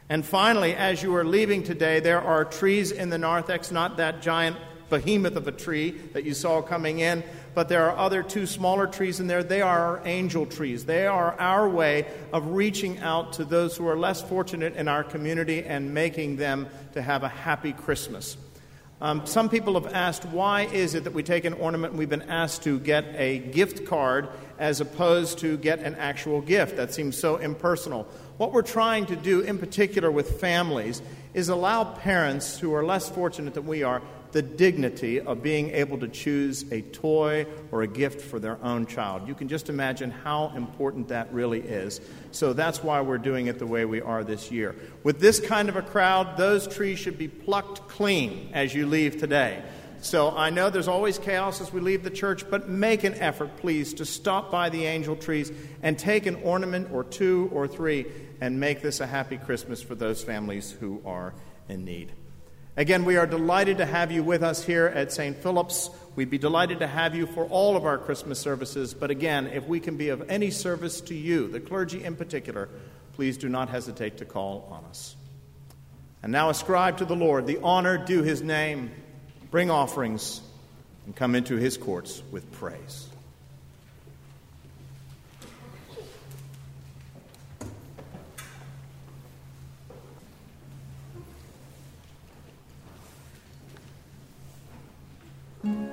And 0.08 0.26
finally, 0.26 0.74
as 0.74 1.04
you 1.04 1.14
are 1.16 1.26
leaving 1.26 1.64
today, 1.64 2.00
there 2.00 2.22
are 2.22 2.46
trees 2.46 2.92
in 2.92 3.10
the 3.10 3.18
narthex, 3.18 3.70
not 3.70 3.98
that 3.98 4.22
giant 4.22 4.56
behemoth 4.90 5.36
of 5.36 5.50
a 5.50 5.52
tree 5.52 5.92
that 6.14 6.24
you 6.24 6.34
saw 6.34 6.62
coming 6.62 7.00
in, 7.00 7.24
but 7.54 7.70
there 7.70 7.90
are 7.90 7.98
other 7.98 8.24
two 8.24 8.46
smaller 8.46 8.88
trees 8.88 9.20
in 9.20 9.28
there. 9.28 9.44
They 9.44 9.62
are 9.62 9.98
our 9.98 10.02
angel 10.06 10.46
trees. 10.46 10.86
They 10.86 11.08
are 11.08 11.40
our 11.40 11.70
way 11.70 12.08
of 12.32 12.48
reaching 12.48 13.00
out 13.00 13.34
to 13.34 13.46
those 13.46 13.78
who 13.78 13.88
are 13.88 13.98
less 13.98 14.22
fortunate 14.22 14.76
in 14.76 14.88
our 14.88 15.04
community 15.04 15.64
and 15.64 15.94
making 15.94 16.38
them 16.38 16.68
to 16.94 17.02
have 17.02 17.24
a 17.24 17.30
happy 17.30 17.74
Christmas. 17.74 18.38
Um, 19.02 19.26
some 19.26 19.50
people 19.50 19.74
have 19.74 19.94
asked, 19.94 20.24
why 20.26 20.62
is 20.62 20.96
it 20.96 21.04
that 21.04 21.14
we 21.14 21.24
take 21.24 21.44
an 21.44 21.54
ornament 21.56 21.92
and 21.92 22.00
we've 22.00 22.10
been 22.10 22.30
asked 22.30 22.64
to 22.64 22.80
get 22.80 23.04
a 23.18 23.40
gift 23.40 23.86
card 23.86 24.30
as 24.58 24.80
opposed 24.80 25.40
to 25.40 25.58
get 25.58 25.80
an 25.80 25.96
actual 25.96 26.40
gift? 26.40 26.78
That 26.78 26.94
seems 26.94 27.18
so 27.18 27.36
impersonal. 27.36 28.08
What 28.38 28.54
we're 28.54 28.62
trying 28.62 29.08
to 29.08 29.18
do, 29.18 29.42
in 29.42 29.58
particular 29.58 30.10
with 30.10 30.40
families, 30.40 31.02
is 31.34 31.50
allow 31.50 31.84
parents 31.84 32.58
who 32.58 32.74
are 32.74 32.86
less 32.86 33.10
fortunate 33.10 33.56
than 33.56 33.68
we 33.68 33.84
are 33.84 34.02
the 34.34 34.42
dignity 34.42 35.22
of 35.22 35.42
being 35.42 35.70
able 35.70 35.98
to 36.00 36.08
choose 36.08 36.70
a 36.72 36.82
toy 36.82 37.46
or 37.72 37.84
a 37.84 37.88
gift 37.88 38.20
for 38.20 38.40
their 38.40 38.62
own 38.64 38.86
child. 38.86 39.28
You 39.28 39.36
can 39.36 39.48
just 39.48 39.70
imagine 39.70 40.12
how 40.12 40.52
important 40.56 41.08
that 41.08 41.32
really 41.32 41.62
is. 41.62 42.02
So 42.32 42.52
that's 42.52 42.84
why 42.84 43.00
we're 43.02 43.20
doing 43.20 43.48
it 43.48 43.60
the 43.60 43.68
way 43.68 43.86
we 43.86 44.02
are 44.02 44.24
this 44.24 44.52
year. 44.52 44.76
With 45.04 45.20
this 45.20 45.40
kind 45.40 45.70
of 45.70 45.76
a 45.76 45.82
crowd, 45.82 46.36
those 46.36 46.68
trees 46.68 47.00
should 47.00 47.18
be 47.18 47.28
plucked 47.28 47.88
clean 47.88 48.50
as 48.54 48.74
you 48.74 48.88
leave 48.88 49.18
today. 49.18 49.64
So 50.02 50.36
I 50.36 50.50
know 50.50 50.70
there's 50.70 50.90
always 50.90 51.18
chaos 51.18 51.62
as 51.62 51.72
we 51.72 51.80
leave 51.80 52.04
the 52.04 52.10
church, 52.10 52.50
but 52.50 52.68
make 52.68 53.06
an 53.06 53.14
effort, 53.14 53.56
please, 53.58 53.94
to 53.94 54.06
stop 54.06 54.52
by 54.52 54.70
the 54.70 54.86
angel 54.86 55.16
trees 55.16 55.50
and 55.82 55.98
take 55.98 56.26
an 56.26 56.36
ornament 56.44 56.90
or 56.92 57.06
two 57.06 57.50
or 57.54 57.70
three 57.70 58.08
and 58.42 58.60
make 58.60 58.82
this 58.82 59.00
a 59.00 59.08
happy 59.08 59.38
Christmas 59.38 59.82
for 59.82 59.96
those 59.96 60.22
families 60.22 60.72
who 60.72 61.02
are 61.06 61.34
in 61.70 61.86
need. 61.86 62.12
Again, 62.76 63.06
we 63.06 63.18
are 63.18 63.28
delighted 63.28 63.78
to 63.78 63.86
have 63.86 64.12
you 64.12 64.24
with 64.24 64.42
us 64.42 64.64
here 64.64 64.88
at 64.88 65.12
St. 65.12 65.38
Philip's. 65.38 65.92
We'd 66.16 66.32
be 66.32 66.40
delighted 66.40 66.80
to 66.80 66.88
have 66.88 67.14
you 67.14 67.28
for 67.28 67.46
all 67.46 67.78
of 67.78 67.86
our 67.86 68.00
Christmas 68.00 68.40
services. 68.40 68.96
But 68.96 69.12
again, 69.12 69.46
if 69.46 69.68
we 69.68 69.80
can 69.80 69.96
be 69.96 70.10
of 70.10 70.28
any 70.28 70.50
service 70.50 71.00
to 71.02 71.14
you, 71.14 71.48
the 71.48 71.60
clergy 71.60 72.04
in 72.04 72.16
particular, 72.16 72.70
please 73.14 73.38
do 73.38 73.48
not 73.48 73.70
hesitate 73.70 74.18
to 74.18 74.26
call 74.26 74.68
on 74.72 74.86
us. 74.86 75.16
And 76.24 76.32
now 76.32 76.50
ascribe 76.50 76.98
to 76.98 77.06
the 77.06 77.16
Lord 77.16 77.46
the 77.46 77.60
honor 77.62 78.04
due 78.04 78.24
his 78.24 78.42
name, 78.42 78.90
bring 79.52 79.70
offerings, 79.70 80.42
and 81.06 81.16
come 81.16 81.36
into 81.36 81.58
his 81.58 81.78
courts 81.78 82.24
with 82.32 82.52
praise. 82.54 83.03
Mm-hmm. 95.66 95.93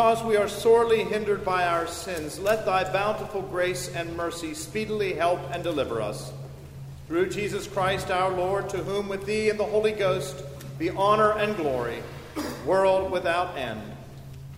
Because 0.00 0.24
we 0.24 0.34
are 0.34 0.48
sorely 0.48 1.04
hindered 1.04 1.44
by 1.44 1.66
our 1.66 1.86
sins, 1.86 2.38
let 2.38 2.64
thy 2.64 2.90
bountiful 2.90 3.42
grace 3.42 3.94
and 3.94 4.16
mercy 4.16 4.54
speedily 4.54 5.12
help 5.12 5.38
and 5.52 5.62
deliver 5.62 6.00
us. 6.00 6.32
Through 7.06 7.28
Jesus 7.28 7.66
Christ 7.66 8.10
our 8.10 8.30
Lord, 8.30 8.70
to 8.70 8.78
whom 8.78 9.10
with 9.10 9.26
thee 9.26 9.50
and 9.50 9.60
the 9.60 9.64
Holy 9.64 9.92
Ghost 9.92 10.42
be 10.78 10.88
honor 10.88 11.32
and 11.32 11.54
glory, 11.54 12.02
world 12.64 13.10
without 13.10 13.58
end. 13.58 13.82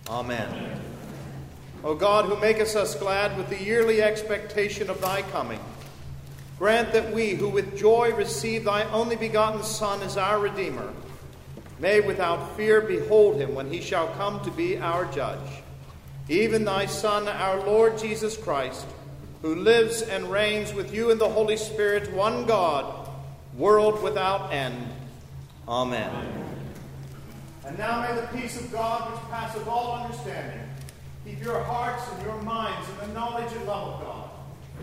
Amen. 0.07 0.79
O 1.83 1.93
God, 1.93 2.23
who 2.23 2.39
makest 2.39 2.77
us 2.77 2.95
glad 2.95 3.37
with 3.37 3.49
the 3.49 3.61
yearly 3.61 4.01
expectation 4.01 4.89
of 4.89 5.01
thy 5.01 5.23
coming, 5.23 5.59
Grant 6.57 6.93
that 6.93 7.11
we, 7.11 7.31
who 7.31 7.49
with 7.49 7.77
joy 7.77 8.13
receive 8.13 8.63
thy 8.63 8.83
only 8.91 9.17
begotten 9.17 9.61
Son 9.63 10.01
as 10.03 10.15
our 10.15 10.39
Redeemer, 10.39 10.93
may 11.79 11.99
without 11.99 12.55
fear 12.55 12.81
behold 12.81 13.39
him 13.39 13.55
when 13.55 13.71
he 13.71 13.81
shall 13.81 14.07
come 14.09 14.43
to 14.43 14.51
be 14.51 14.77
our 14.77 15.05
judge. 15.11 15.61
Even 16.29 16.63
thy 16.63 16.85
Son, 16.85 17.27
our 17.27 17.59
Lord 17.65 17.97
Jesus 17.97 18.37
Christ, 18.37 18.85
who 19.41 19.55
lives 19.55 20.01
and 20.01 20.31
reigns 20.31 20.73
with 20.73 20.93
you 20.93 21.11
in 21.11 21.17
the 21.17 21.27
Holy 21.27 21.57
Spirit, 21.57 22.13
one 22.13 22.45
God, 22.45 23.09
world 23.57 24.01
without 24.01 24.53
end. 24.53 24.87
Amen. 25.67 26.11
And 27.65 27.77
now 27.77 28.01
may 28.01 28.19
the 28.19 28.27
peace 28.27 28.59
of 28.59 28.71
God, 28.71 29.11
which 29.11 29.21
passeth 29.29 29.67
all 29.67 30.03
understanding, 30.03 30.67
keep 31.25 31.43
your 31.43 31.61
hearts 31.63 32.03
and 32.13 32.23
your 32.23 32.41
minds 32.41 32.87
in 32.89 33.07
the 33.07 33.13
knowledge 33.13 33.51
and 33.53 33.65
love 33.65 33.95
of 33.95 34.01
God 34.01 34.29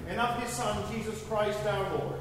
and 0.08 0.20
of 0.20 0.42
his 0.42 0.52
Son, 0.52 0.82
Jesus 0.92 1.22
Christ 1.24 1.58
our 1.66 1.98
Lord. 1.98 2.20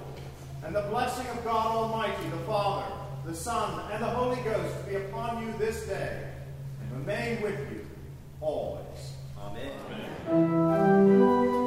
And 0.63 0.75
the 0.75 0.81
blessing 0.83 1.25
of 1.27 1.43
God 1.43 1.65
Almighty, 1.65 2.29
the 2.29 2.37
Father, 2.45 2.85
the 3.29 3.35
Son, 3.35 3.79
and 3.91 4.01
the 4.01 4.07
Holy 4.07 4.41
Ghost 4.41 4.87
be 4.87 4.95
upon 4.95 5.45
you 5.45 5.53
this 5.59 5.85
day 5.85 6.29
and 6.81 6.99
remain 6.99 7.41
with 7.43 7.59
you 7.71 7.85
always. 8.41 9.13
Amen. 9.37 9.71
Amen. 10.27 11.58